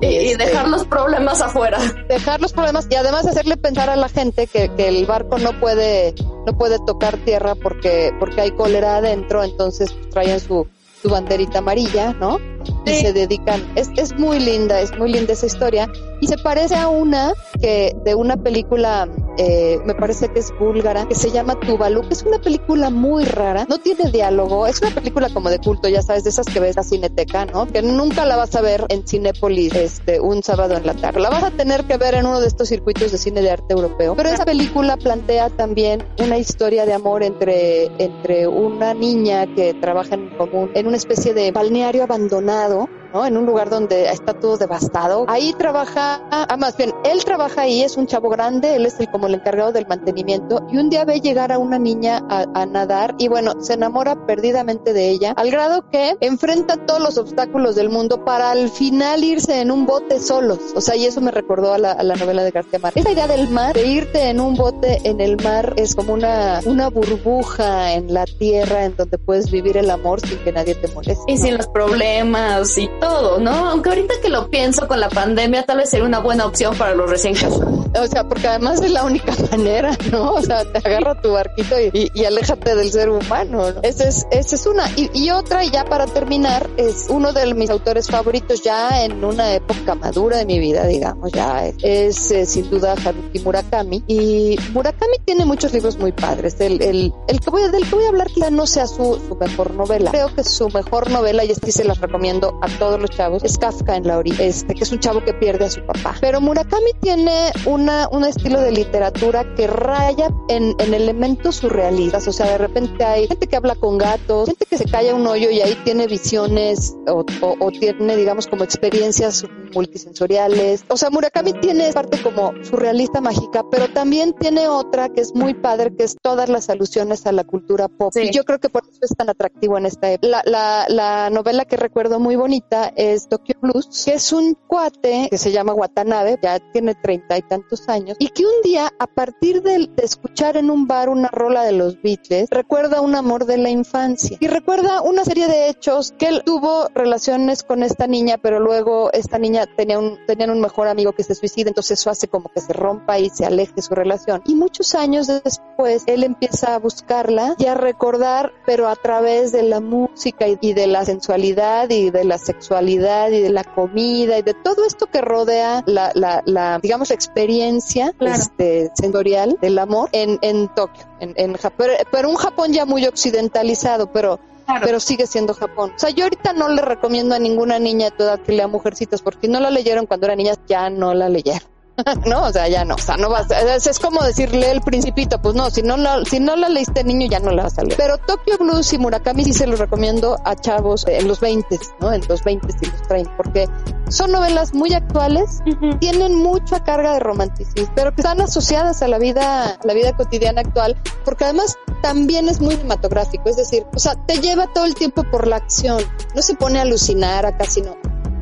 y, 0.00 0.06
y 0.06 0.28
este, 0.28 0.46
dejar 0.46 0.68
los 0.68 0.84
problemas 0.86 1.40
afuera. 1.40 1.78
Dejar 2.08 2.40
los 2.40 2.52
problemas 2.52 2.86
y 2.90 2.96
además 2.96 3.26
hacerle 3.26 3.56
pensar 3.56 3.88
a 3.88 3.96
la 3.96 4.08
gente 4.08 4.46
que, 4.46 4.68
que 4.74 4.88
el 4.88 5.06
barco 5.06 5.38
no 5.38 5.58
puede, 5.58 6.14
no 6.46 6.56
puede 6.58 6.78
tocar 6.86 7.16
tierra 7.18 7.54
porque, 7.54 8.12
porque 8.18 8.40
hay 8.42 8.50
cólera 8.50 8.96
adentro, 8.96 9.42
entonces 9.42 9.94
traen 10.10 10.40
su, 10.40 10.66
su 11.02 11.08
banderita 11.08 11.58
amarilla, 11.58 12.12
¿no? 12.12 12.38
Y 12.84 12.90
se 12.90 13.12
dedican, 13.12 13.64
es, 13.76 13.88
es 13.96 14.12
muy 14.18 14.40
linda, 14.40 14.80
es 14.80 14.96
muy 14.98 15.10
linda 15.12 15.32
esa 15.32 15.46
historia. 15.46 15.88
Y 16.20 16.26
se 16.26 16.36
parece 16.38 16.74
a 16.76 16.88
una 16.88 17.32
que, 17.60 17.96
de 18.04 18.14
una 18.14 18.36
película, 18.36 19.08
eh, 19.38 19.78
me 19.84 19.94
parece 19.94 20.28
que 20.28 20.40
es 20.40 20.52
búlgara, 20.58 21.06
que 21.06 21.14
se 21.14 21.30
llama 21.30 21.58
Tuvalu, 21.60 22.02
que 22.02 22.14
es 22.14 22.22
una 22.22 22.38
película 22.38 22.90
muy 22.90 23.24
rara, 23.24 23.66
no 23.68 23.78
tiene 23.78 24.10
diálogo, 24.10 24.66
es 24.66 24.80
una 24.80 24.90
película 24.90 25.28
como 25.32 25.50
de 25.50 25.58
culto, 25.58 25.88
ya 25.88 26.02
sabes, 26.02 26.24
de 26.24 26.30
esas 26.30 26.46
que 26.46 26.60
ves 26.60 26.78
a 26.78 26.82
Cineteca, 26.82 27.46
¿no? 27.46 27.66
Que 27.66 27.82
nunca 27.82 28.24
la 28.24 28.36
vas 28.36 28.54
a 28.54 28.60
ver 28.60 28.84
en 28.88 29.06
Cinépolis, 29.06 29.74
este, 29.74 30.20
un 30.20 30.42
sábado 30.42 30.76
en 30.76 30.86
la 30.86 30.94
tarde. 30.94 31.20
La 31.20 31.30
vas 31.30 31.44
a 31.44 31.50
tener 31.50 31.84
que 31.84 31.96
ver 31.96 32.14
en 32.14 32.26
uno 32.26 32.40
de 32.40 32.46
estos 32.46 32.68
circuitos 32.68 33.12
de 33.12 33.18
cine 33.18 33.42
de 33.42 33.50
arte 33.50 33.74
europeo. 33.74 34.14
Pero 34.16 34.28
esa 34.28 34.44
película 34.44 34.96
plantea 34.96 35.50
también 35.50 36.04
una 36.18 36.38
historia 36.38 36.86
de 36.86 36.94
amor 36.94 37.22
entre, 37.22 37.86
entre 37.98 38.46
una 38.46 38.94
niña 38.94 39.46
que 39.54 39.74
trabaja 39.74 40.14
en 40.14 40.30
común 40.36 40.70
en 40.74 40.86
una 40.86 40.96
especie 40.96 41.34
de 41.34 41.52
balneario 41.52 42.02
abandonado 42.02 42.88
¿no? 43.12 43.26
En 43.26 43.36
un 43.36 43.46
lugar 43.46 43.70
donde 43.70 44.10
está 44.10 44.34
todo 44.34 44.56
devastado. 44.56 45.24
Ahí 45.28 45.52
trabaja, 45.54 46.22
ah, 46.30 46.56
más 46.58 46.76
bien, 46.76 46.92
él 47.04 47.24
trabaja 47.24 47.62
ahí, 47.62 47.82
es 47.82 47.96
un 47.96 48.06
chavo 48.06 48.28
grande, 48.28 48.76
él 48.76 48.86
es 48.86 48.98
el, 49.00 49.10
como 49.10 49.26
el 49.26 49.34
encargado 49.34 49.72
del 49.72 49.86
mantenimiento 49.86 50.66
y 50.70 50.78
un 50.78 50.90
día 50.90 51.04
ve 51.04 51.20
llegar 51.20 51.52
a 51.52 51.58
una 51.58 51.78
niña 51.78 52.22
a, 52.28 52.46
a, 52.54 52.66
nadar 52.66 53.14
y 53.18 53.28
bueno, 53.28 53.62
se 53.62 53.74
enamora 53.74 54.26
perdidamente 54.26 54.92
de 54.92 55.10
ella, 55.10 55.32
al 55.36 55.50
grado 55.50 55.88
que 55.90 56.16
enfrenta 56.20 56.76
todos 56.86 57.00
los 57.00 57.18
obstáculos 57.18 57.74
del 57.76 57.90
mundo 57.90 58.24
para 58.24 58.50
al 58.50 58.68
final 58.68 59.24
irse 59.24 59.60
en 59.60 59.70
un 59.70 59.86
bote 59.86 60.20
solos. 60.20 60.58
O 60.74 60.80
sea, 60.80 60.96
y 60.96 61.06
eso 61.06 61.20
me 61.20 61.30
recordó 61.30 61.72
a 61.72 61.78
la, 61.78 61.92
a 61.92 62.02
la 62.02 62.16
novela 62.16 62.42
de 62.42 62.50
García 62.50 62.78
Márquez. 62.78 63.04
Esa 63.04 63.12
idea 63.12 63.26
del 63.26 63.48
mar, 63.48 63.74
de 63.74 63.86
irte 63.86 64.30
en 64.30 64.40
un 64.40 64.54
bote 64.54 65.00
en 65.04 65.20
el 65.20 65.36
mar 65.42 65.74
es 65.76 65.94
como 65.94 66.14
una, 66.14 66.60
una 66.64 66.88
burbuja 66.88 67.92
en 67.92 68.12
la 68.12 68.24
tierra 68.24 68.84
en 68.84 68.96
donde 68.96 69.18
puedes 69.18 69.50
vivir 69.50 69.76
el 69.76 69.90
amor 69.90 70.20
sin 70.20 70.38
que 70.38 70.52
nadie 70.52 70.74
te 70.74 70.88
moleste. 70.88 71.24
Y 71.26 71.38
sin 71.38 71.56
los 71.56 71.68
problemas 71.68 72.76
y 72.78 72.88
todo, 73.00 73.38
¿no? 73.38 73.70
Aunque 73.70 73.90
ahorita 73.90 74.14
que 74.22 74.28
lo 74.28 74.48
pienso 74.48 74.86
con 74.88 75.00
la 75.00 75.08
pandemia, 75.08 75.64
tal 75.64 75.78
vez 75.78 75.90
sería 75.90 76.06
una 76.06 76.18
buena 76.18 76.46
opción 76.46 76.76
para 76.76 76.94
los 76.94 77.08
recién 77.08 77.34
casados. 77.34 77.85
O 78.00 78.06
sea, 78.06 78.24
porque 78.24 78.46
además 78.48 78.80
es 78.82 78.90
la 78.90 79.04
única 79.04 79.32
manera, 79.50 79.96
¿no? 80.10 80.34
O 80.34 80.42
sea, 80.42 80.64
te 80.70 80.78
agarra 80.78 81.20
tu 81.20 81.32
barquito 81.32 81.76
y, 81.92 82.24
aléjate 82.24 82.74
del 82.74 82.90
ser 82.90 83.08
humano, 83.08 83.72
¿no? 83.72 83.80
Esa 83.82 84.08
es, 84.08 84.26
esa 84.30 84.56
es 84.56 84.66
una. 84.66 84.88
Y, 84.96 85.10
y, 85.14 85.30
otra, 85.30 85.64
ya 85.64 85.84
para 85.84 86.06
terminar, 86.06 86.68
es 86.76 87.06
uno 87.08 87.32
de 87.32 87.54
mis 87.54 87.70
autores 87.70 88.08
favoritos 88.08 88.62
ya 88.62 89.04
en 89.04 89.24
una 89.24 89.54
época 89.54 89.94
madura 89.94 90.38
de 90.38 90.46
mi 90.46 90.58
vida, 90.58 90.86
digamos, 90.86 91.32
ya 91.32 91.66
es, 91.66 91.76
es 91.82 92.30
eh, 92.30 92.46
sin 92.46 92.68
duda 92.70 92.92
Haruki 92.92 93.38
Murakami. 93.40 94.02
Y 94.06 94.58
Murakami 94.72 95.18
tiene 95.24 95.44
muchos 95.44 95.72
libros 95.72 95.98
muy 95.98 96.12
padres. 96.12 96.56
El, 96.60 96.82
el, 96.82 97.12
el 97.28 97.40
que 97.40 97.50
voy, 97.50 97.62
del 97.70 97.88
que 97.88 97.94
voy 97.94 98.04
a 98.04 98.08
hablar 98.08 98.28
quizá 98.28 98.50
no 98.50 98.66
sea 98.66 98.86
su, 98.86 99.20
su 99.28 99.36
mejor 99.36 99.72
novela. 99.72 100.10
Creo 100.10 100.34
que 100.34 100.44
su 100.44 100.68
mejor 100.70 101.10
novela, 101.10 101.44
y 101.44 101.50
este 101.50 101.72
se 101.72 101.84
las 101.84 102.00
recomiendo 102.00 102.58
a 102.62 102.68
todos 102.78 103.00
los 103.00 103.10
chavos, 103.10 103.44
es 103.44 103.58
Kafka 103.58 103.96
en 103.96 104.06
la 104.06 104.18
orilla, 104.18 104.44
este, 104.44 104.74
que 104.74 104.84
es 104.84 104.92
un 104.92 105.00
chavo 105.00 105.24
que 105.24 105.34
pierde 105.34 105.66
a 105.66 105.70
su 105.70 105.84
papá. 105.84 106.16
Pero 106.20 106.40
Murakami 106.40 106.92
tiene 107.00 107.52
una, 107.86 108.08
un 108.08 108.24
estilo 108.24 108.60
de 108.60 108.72
literatura 108.72 109.54
que 109.54 109.68
raya 109.68 110.28
en, 110.48 110.74
en 110.80 110.92
elementos 110.92 111.56
surrealistas. 111.56 112.26
O 112.26 112.32
sea, 112.32 112.46
de 112.46 112.58
repente 112.58 113.04
hay 113.04 113.28
gente 113.28 113.46
que 113.46 113.54
habla 113.54 113.76
con 113.76 113.96
gatos, 113.96 114.48
gente 114.48 114.66
que 114.66 114.76
se 114.76 114.86
calla 114.86 115.14
un 115.14 115.24
hoyo 115.24 115.50
y 115.50 115.60
ahí 115.60 115.78
tiene 115.84 116.08
visiones 116.08 116.96
o, 117.06 117.24
o 117.40 117.70
tiene, 117.70 118.16
digamos, 118.16 118.48
como 118.48 118.64
experiencias 118.64 119.44
multisensoriales. 119.74 120.84
O 120.88 120.96
sea, 120.96 121.10
Murakami 121.10 121.52
tiene 121.54 121.92
parte 121.92 122.22
como 122.22 122.52
surrealista 122.64 123.20
mágica, 123.20 123.64
pero 123.70 123.88
también 123.88 124.32
tiene 124.34 124.68
otra 124.68 125.08
que 125.08 125.20
es 125.20 125.34
muy 125.34 125.54
padre, 125.54 125.94
que 125.94 126.04
es 126.04 126.16
todas 126.20 126.48
las 126.48 126.70
alusiones 126.70 127.26
a 127.26 127.32
la 127.32 127.44
cultura 127.44 127.88
pop. 127.88 128.12
Sí. 128.12 128.22
Y 128.22 128.30
yo 128.30 128.44
creo 128.44 128.58
que 128.58 128.68
por 128.68 128.82
eso 128.84 129.00
es 129.02 129.14
tan 129.16 129.28
atractivo 129.28 129.78
en 129.78 129.86
esta 129.86 130.10
época. 130.10 130.28
La, 130.28 130.42
la, 130.44 130.86
la 130.88 131.30
novela 131.30 131.64
que 131.64 131.76
recuerdo 131.76 132.20
muy 132.20 132.36
bonita 132.36 132.92
es 132.96 133.28
Tokyo 133.28 133.54
Blues, 133.60 134.04
que 134.04 134.14
es 134.14 134.32
un 134.32 134.56
cuate 134.66 135.28
que 135.30 135.38
se 135.38 135.52
llama 135.52 135.74
Watanabe, 135.74 136.38
ya 136.42 136.58
tiene 136.72 136.94
treinta 136.94 137.36
y 137.38 137.42
tantos 137.42 137.88
años, 137.88 138.16
y 138.18 138.28
que 138.28 138.44
un 138.44 138.62
día, 138.62 138.92
a 138.98 139.06
partir 139.06 139.62
de, 139.62 139.90
de, 139.94 140.04
escuchar 140.04 140.56
en 140.56 140.70
un 140.70 140.86
bar 140.86 141.08
una 141.08 141.28
rola 141.28 141.64
de 141.64 141.72
los 141.72 142.00
Beatles, 142.02 142.48
recuerda 142.50 143.00
un 143.00 143.14
amor 143.14 143.46
de 143.46 143.58
la 143.58 143.70
infancia 143.70 144.36
y 144.40 144.46
recuerda 144.46 145.02
una 145.02 145.24
serie 145.24 145.46
de 145.46 145.68
hechos 145.68 146.12
que 146.12 146.26
él 146.26 146.42
tuvo 146.44 146.88
relaciones 146.94 147.62
con 147.62 147.82
esta 147.82 148.06
niña, 148.06 148.38
pero 148.38 148.60
luego 148.60 149.12
esta 149.12 149.38
niña 149.38 149.65
tenía 149.66 149.98
un, 149.98 150.18
tenían 150.26 150.50
un 150.50 150.60
mejor 150.60 150.88
amigo 150.88 151.12
que 151.12 151.22
se 151.22 151.34
suicida, 151.34 151.68
entonces 151.68 151.98
eso 151.98 152.10
hace 152.10 152.28
como 152.28 152.48
que 152.48 152.60
se 152.60 152.72
rompa 152.72 153.18
y 153.18 153.30
se 153.30 153.44
aleje 153.44 153.82
su 153.82 153.94
relación. 153.94 154.42
Y 154.46 154.54
muchos 154.54 154.94
años 154.94 155.26
después, 155.26 156.04
él 156.06 156.24
empieza 156.24 156.74
a 156.74 156.78
buscarla 156.78 157.54
y 157.58 157.66
a 157.66 157.74
recordar, 157.74 158.52
pero 158.64 158.88
a 158.88 158.96
través 158.96 159.52
de 159.52 159.62
la 159.62 159.80
música 159.80 160.48
y, 160.48 160.58
y 160.60 160.72
de 160.72 160.86
la 160.86 161.04
sensualidad 161.04 161.90
y 161.90 162.10
de 162.10 162.24
la 162.24 162.38
sexualidad 162.38 163.30
y 163.30 163.40
de 163.40 163.50
la 163.50 163.64
comida 163.64 164.38
y 164.38 164.42
de 164.42 164.54
todo 164.54 164.84
esto 164.84 165.06
que 165.06 165.20
rodea 165.20 165.82
la, 165.86 166.12
la, 166.14 166.42
la 166.46 166.78
digamos, 166.82 167.10
experiencia 167.10 168.12
claro. 168.12 168.40
este, 168.40 168.90
sensorial 168.94 169.56
del 169.60 169.78
amor 169.78 170.08
en, 170.12 170.38
en 170.42 170.68
Tokio, 170.74 171.04
en, 171.20 171.34
en 171.36 171.54
Japón, 171.54 171.88
pero 172.10 172.30
un 172.30 172.36
Japón 172.36 172.72
ya 172.72 172.84
muy 172.84 173.06
occidentalizado, 173.06 174.12
pero. 174.12 174.38
Pero 174.82 175.00
sigue 175.00 175.26
siendo 175.26 175.54
Japón. 175.54 175.92
O 175.96 175.98
sea, 175.98 176.10
yo 176.10 176.24
ahorita 176.24 176.52
no 176.52 176.68
le 176.68 176.82
recomiendo 176.82 177.34
a 177.34 177.38
ninguna 177.38 177.78
niña 177.78 178.10
de 178.10 178.16
toda 178.16 178.34
edad 178.34 178.44
que 178.44 178.52
lea 178.52 178.68
Mujercitas, 178.68 179.22
porque 179.22 179.48
no 179.48 179.60
la 179.60 179.70
leyeron 179.70 180.06
cuando 180.06 180.26
era 180.26 180.36
niña, 180.36 180.54
ya 180.66 180.90
no 180.90 181.14
la 181.14 181.28
leyeron. 181.28 181.76
no, 182.26 182.44
o 182.44 182.52
sea, 182.52 182.68
ya 182.68 182.84
no, 182.84 182.94
o 182.94 182.98
sea, 182.98 183.16
no 183.16 183.30
vas, 183.30 183.50
es, 183.50 183.86
es 183.86 183.98
como 183.98 184.22
decirle 184.22 184.70
el 184.70 184.80
principito, 184.82 185.40
pues 185.40 185.54
no, 185.54 185.70
si 185.70 185.82
no 185.82 185.96
la, 185.96 186.24
si 186.24 186.40
no 186.40 186.56
la 186.56 186.68
leíste 186.68 187.04
niño 187.04 187.26
ya 187.30 187.40
no 187.40 187.50
la 187.50 187.64
vas 187.64 187.78
a 187.78 187.82
leer. 187.82 187.96
Pero 187.96 188.18
Tokyo 188.18 188.58
Blues 188.58 188.92
y 188.92 188.98
Murakami 188.98 189.44
sí 189.44 189.52
se 189.52 189.66
los 189.66 189.78
recomiendo 189.78 190.36
a 190.44 190.54
chavos 190.56 191.06
en 191.06 191.26
los 191.26 191.40
20, 191.40 191.78
¿no? 192.00 192.12
En 192.12 192.22
los 192.28 192.44
20 192.44 192.66
y 192.82 192.86
los 192.86 193.02
30, 193.08 193.36
porque 193.36 193.66
son 194.08 194.30
novelas 194.30 194.74
muy 194.74 194.92
actuales, 194.92 195.62
tienen 196.00 196.34
mucha 196.34 196.84
carga 196.84 197.14
de 197.14 197.20
romanticismo, 197.20 197.90
pero 197.94 198.14
que 198.14 198.20
están 198.20 198.40
asociadas 198.40 199.02
a 199.02 199.08
la 199.08 199.18
vida, 199.18 199.70
a 199.70 199.86
la 199.86 199.94
vida 199.94 200.14
cotidiana 200.14 200.60
actual, 200.60 200.96
porque 201.24 201.44
además 201.44 201.76
también 202.06 202.48
es 202.48 202.60
muy 202.60 202.76
cinematográfico, 202.76 203.48
es 203.48 203.56
decir, 203.56 203.84
o 203.92 203.98
sea, 203.98 204.14
te 204.26 204.38
lleva 204.38 204.72
todo 204.72 204.84
el 204.84 204.94
tiempo 204.94 205.24
por 205.28 205.48
la 205.48 205.56
acción, 205.56 206.00
no 206.36 206.40
se 206.40 206.54
pone 206.54 206.78
a 206.78 206.82
alucinar 206.82 207.44
a 207.44 207.56
casi 207.56 207.82
no, 207.82 207.96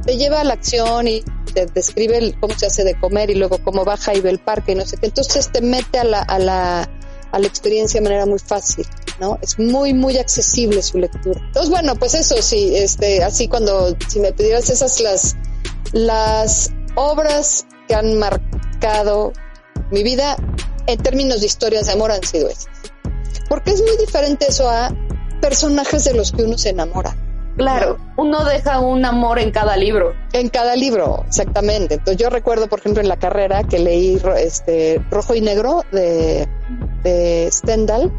te 0.04 0.18
lleva 0.18 0.42
a 0.42 0.44
la 0.44 0.52
acción 0.52 1.08
y 1.08 1.22
te 1.54 1.64
describe 1.64 2.34
cómo 2.40 2.52
se 2.58 2.66
hace 2.66 2.84
de 2.84 3.00
comer 3.00 3.30
y 3.30 3.36
luego 3.36 3.56
cómo 3.64 3.86
baja 3.86 4.12
y 4.12 4.20
ve 4.20 4.28
el 4.28 4.38
parque 4.38 4.72
y 4.72 4.74
no 4.74 4.84
sé 4.84 4.98
qué, 4.98 5.06
entonces 5.06 5.50
te 5.50 5.62
mete 5.62 5.98
a 5.98 6.04
la, 6.04 6.20
a 6.20 6.38
la, 6.38 6.90
a 7.32 7.38
la 7.38 7.46
experiencia 7.46 8.00
de 8.00 8.04
manera 8.04 8.26
muy 8.26 8.38
fácil, 8.38 8.86
¿no? 9.18 9.38
Es 9.40 9.58
muy, 9.58 9.94
muy 9.94 10.18
accesible 10.18 10.82
su 10.82 10.98
lectura. 10.98 11.40
Entonces, 11.46 11.70
bueno, 11.70 11.94
pues 11.94 12.12
eso 12.12 12.42
sí, 12.42 12.76
este, 12.76 13.24
así 13.24 13.48
cuando, 13.48 13.96
si 14.08 14.20
me 14.20 14.34
pidieras 14.34 14.68
esas 14.68 15.00
las, 15.00 15.36
las 15.92 16.70
obras 16.96 17.64
que 17.88 17.94
han 17.94 18.18
marcado 18.18 19.32
mi 19.90 20.02
vida 20.02 20.36
en 20.86 20.98
términos 20.98 21.40
de 21.40 21.46
historias 21.46 21.86
de 21.86 21.92
amor 21.92 22.12
han 22.12 22.22
sido 22.22 22.50
esas. 22.50 22.68
Porque 23.48 23.72
es 23.72 23.82
muy 23.82 23.96
diferente 23.98 24.46
eso 24.48 24.68
a 24.68 24.90
personajes 25.40 26.04
de 26.04 26.14
los 26.14 26.32
que 26.32 26.42
uno 26.42 26.56
se 26.58 26.70
enamora. 26.70 27.16
Claro, 27.56 27.98
uno 28.16 28.44
deja 28.44 28.80
un 28.80 29.04
amor 29.04 29.38
en 29.38 29.52
cada 29.52 29.76
libro. 29.76 30.12
En 30.32 30.48
cada 30.48 30.74
libro, 30.74 31.24
exactamente. 31.28 31.94
Entonces 31.94 32.16
yo 32.16 32.28
recuerdo, 32.28 32.66
por 32.66 32.80
ejemplo, 32.80 33.00
en 33.00 33.08
la 33.08 33.16
carrera 33.16 33.62
que 33.62 33.78
leí 33.78 34.20
este 34.38 35.00
Rojo 35.10 35.34
y 35.34 35.40
Negro 35.40 35.82
de, 35.92 36.48
de 37.04 37.48
Stendhal 37.52 38.10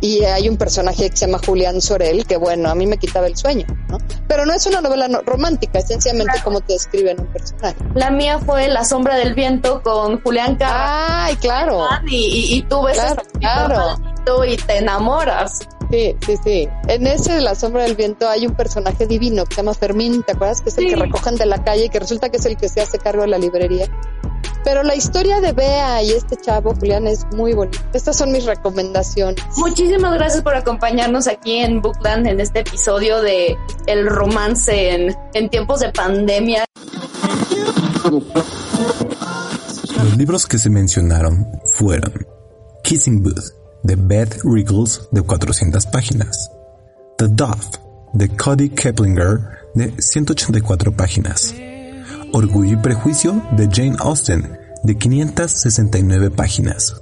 y 0.00 0.24
hay 0.24 0.48
un 0.48 0.56
personaje 0.56 1.08
que 1.10 1.16
se 1.16 1.26
llama 1.26 1.40
Julián 1.44 1.80
Sorel 1.80 2.26
que 2.26 2.36
bueno, 2.36 2.68
a 2.70 2.74
mí 2.74 2.86
me 2.86 2.98
quitaba 2.98 3.26
el 3.26 3.36
sueño, 3.36 3.66
¿no? 3.88 3.98
Pero 4.28 4.44
no 4.46 4.52
es 4.52 4.66
una 4.66 4.80
novela 4.80 5.08
no- 5.08 5.22
romántica, 5.22 5.78
es 5.78 5.88
sencillamente 5.88 6.40
como 6.44 6.60
te 6.60 6.74
describen 6.74 7.20
un 7.20 7.26
personaje. 7.26 7.76
La 7.94 8.10
mía 8.10 8.38
fue 8.38 8.68
La 8.68 8.84
sombra 8.84 9.16
del 9.16 9.34
viento 9.34 9.82
con 9.82 10.20
Julián 10.22 10.56
Carr. 10.56 10.70
Ay, 10.76 11.36
claro. 11.36 11.86
Y, 12.08 12.16
y, 12.16 12.54
y 12.58 12.62
tú 12.62 12.82
ves 12.82 12.96
Claro, 12.98 13.22
claro. 13.40 14.44
y 14.44 14.56
te 14.56 14.78
enamoras. 14.78 15.60
Sí, 15.90 16.16
sí, 16.26 16.34
sí. 16.42 16.68
En 16.88 17.06
ese 17.06 17.34
de 17.34 17.40
La 17.42 17.54
Sombra 17.54 17.84
del 17.84 17.94
Viento 17.94 18.28
hay 18.28 18.44
un 18.44 18.54
personaje 18.56 19.06
divino 19.06 19.44
que 19.44 19.54
se 19.54 19.60
llama 19.62 19.72
Fermín, 19.72 20.24
¿te 20.24 20.32
acuerdas? 20.32 20.60
Que 20.60 20.70
es 20.70 20.78
el 20.78 20.84
Sí. 20.88 20.90
que 20.90 20.96
recogen 21.00 21.36
de 21.36 21.46
la 21.46 21.62
calle 21.62 21.84
y 21.84 21.88
que 21.90 22.00
resulta 22.00 22.28
que 22.28 22.38
es 22.38 22.44
el 22.46 22.56
que 22.56 22.68
se 22.68 22.80
hace 22.80 22.98
cargo 22.98 23.22
de 23.22 23.28
la 23.28 23.38
librería. 23.38 23.86
Pero 24.66 24.82
la 24.82 24.96
historia 24.96 25.40
de 25.40 25.52
Bea 25.52 26.02
y 26.02 26.10
este 26.10 26.36
chavo, 26.36 26.74
Julián, 26.74 27.06
es 27.06 27.24
muy 27.36 27.52
bonita. 27.52 27.78
Estas 27.92 28.16
son 28.16 28.32
mis 28.32 28.46
recomendaciones. 28.46 29.40
Muchísimas 29.58 30.12
gracias 30.14 30.42
por 30.42 30.56
acompañarnos 30.56 31.28
aquí 31.28 31.58
en 31.58 31.80
Bookland 31.80 32.26
en 32.26 32.40
este 32.40 32.60
episodio 32.60 33.22
de 33.22 33.56
el 33.86 34.08
romance 34.08 34.90
en, 34.90 35.16
en 35.34 35.50
tiempos 35.50 35.78
de 35.78 35.92
pandemia. 35.92 36.64
Los 40.02 40.16
libros 40.16 40.48
que 40.48 40.58
se 40.58 40.68
mencionaron 40.68 41.46
fueron 41.76 42.26
Kissing 42.82 43.22
Booth 43.22 43.54
de 43.84 43.94
Beth 43.94 44.40
Riggles 44.42 45.08
de 45.12 45.22
400 45.22 45.86
páginas, 45.86 46.50
The 47.18 47.28
Dove 47.28 47.62
de 48.14 48.30
Cody 48.30 48.70
Keplinger 48.70 49.38
de 49.74 49.94
184 49.96 50.90
páginas, 50.90 51.54
Orgullo 52.36 52.74
y 52.74 52.76
Prejuicio 52.76 53.42
de 53.52 53.66
Jane 53.72 53.96
Austen 53.98 54.58
de 54.82 54.98
569 54.98 56.30
páginas, 56.30 57.00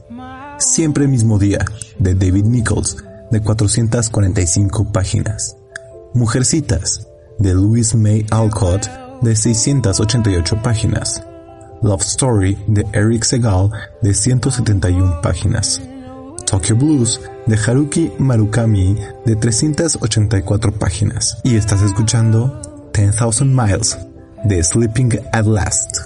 Siempre 0.58 1.08
mismo 1.08 1.40
día 1.40 1.64
de 1.98 2.14
David 2.14 2.44
Nichols 2.44 2.98
de 3.32 3.40
445 3.40 4.92
páginas, 4.92 5.56
Mujercitas 6.14 7.08
de 7.40 7.52
Louise 7.52 7.96
May 7.96 8.24
Alcott 8.30 8.88
de 9.22 9.34
688 9.34 10.62
páginas, 10.62 11.20
Love 11.82 12.02
Story 12.02 12.56
de 12.68 12.86
Eric 12.92 13.24
Segal 13.24 13.70
de 14.02 14.14
171 14.14 15.20
páginas. 15.20 15.82
Tokyo 16.48 16.76
Blues 16.76 17.20
de 17.46 17.56
Haruki 17.56 18.12
Marukami 18.20 18.96
de 19.26 19.34
384 19.34 20.70
páginas. 20.78 21.38
Y 21.42 21.56
estás 21.56 21.82
escuchando 21.82 22.62
10,000 22.92 23.48
Miles 23.48 23.98
de 24.44 24.62
Sleeping 24.62 25.12
at 25.32 25.46
Last. 25.46 25.96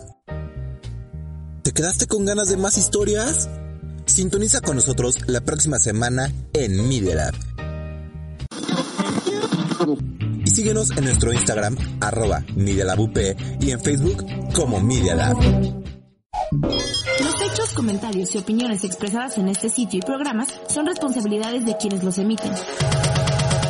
¿Te 1.63 1.73
quedaste 1.73 2.07
con 2.07 2.25
ganas 2.25 2.49
de 2.49 2.57
más 2.57 2.79
historias? 2.79 3.49
Sintoniza 4.07 4.61
con 4.61 4.77
nosotros 4.77 5.19
la 5.27 5.41
próxima 5.41 5.79
semana 5.79 6.33
en 6.53 6.89
Media 6.89 7.15
Lab. 7.15 7.35
Y 10.45 10.51
síguenos 10.51 10.97
en 10.97 11.05
nuestro 11.05 11.33
Instagram, 11.33 11.77
arroba 12.01 12.45
Media 12.57 12.85
Lab 12.85 13.01
UP, 13.01 13.19
y 13.61 13.71
en 13.71 13.81
Facebook 13.81 14.25
como 14.55 14.81
Media 14.81 15.15
Lab. 15.15 15.37
Los 16.53 17.43
hechos, 17.43 17.73
comentarios 17.75 18.35
y 18.35 18.39
opiniones 18.39 18.85
expresadas 18.85 19.37
en 19.37 19.49
este 19.49 19.69
sitio 19.69 19.99
y 19.99 20.03
programas 20.03 20.49
son 20.69 20.87
responsabilidades 20.87 21.67
de 21.67 21.77
quienes 21.77 22.03
los 22.03 22.17
emiten. 22.19 22.53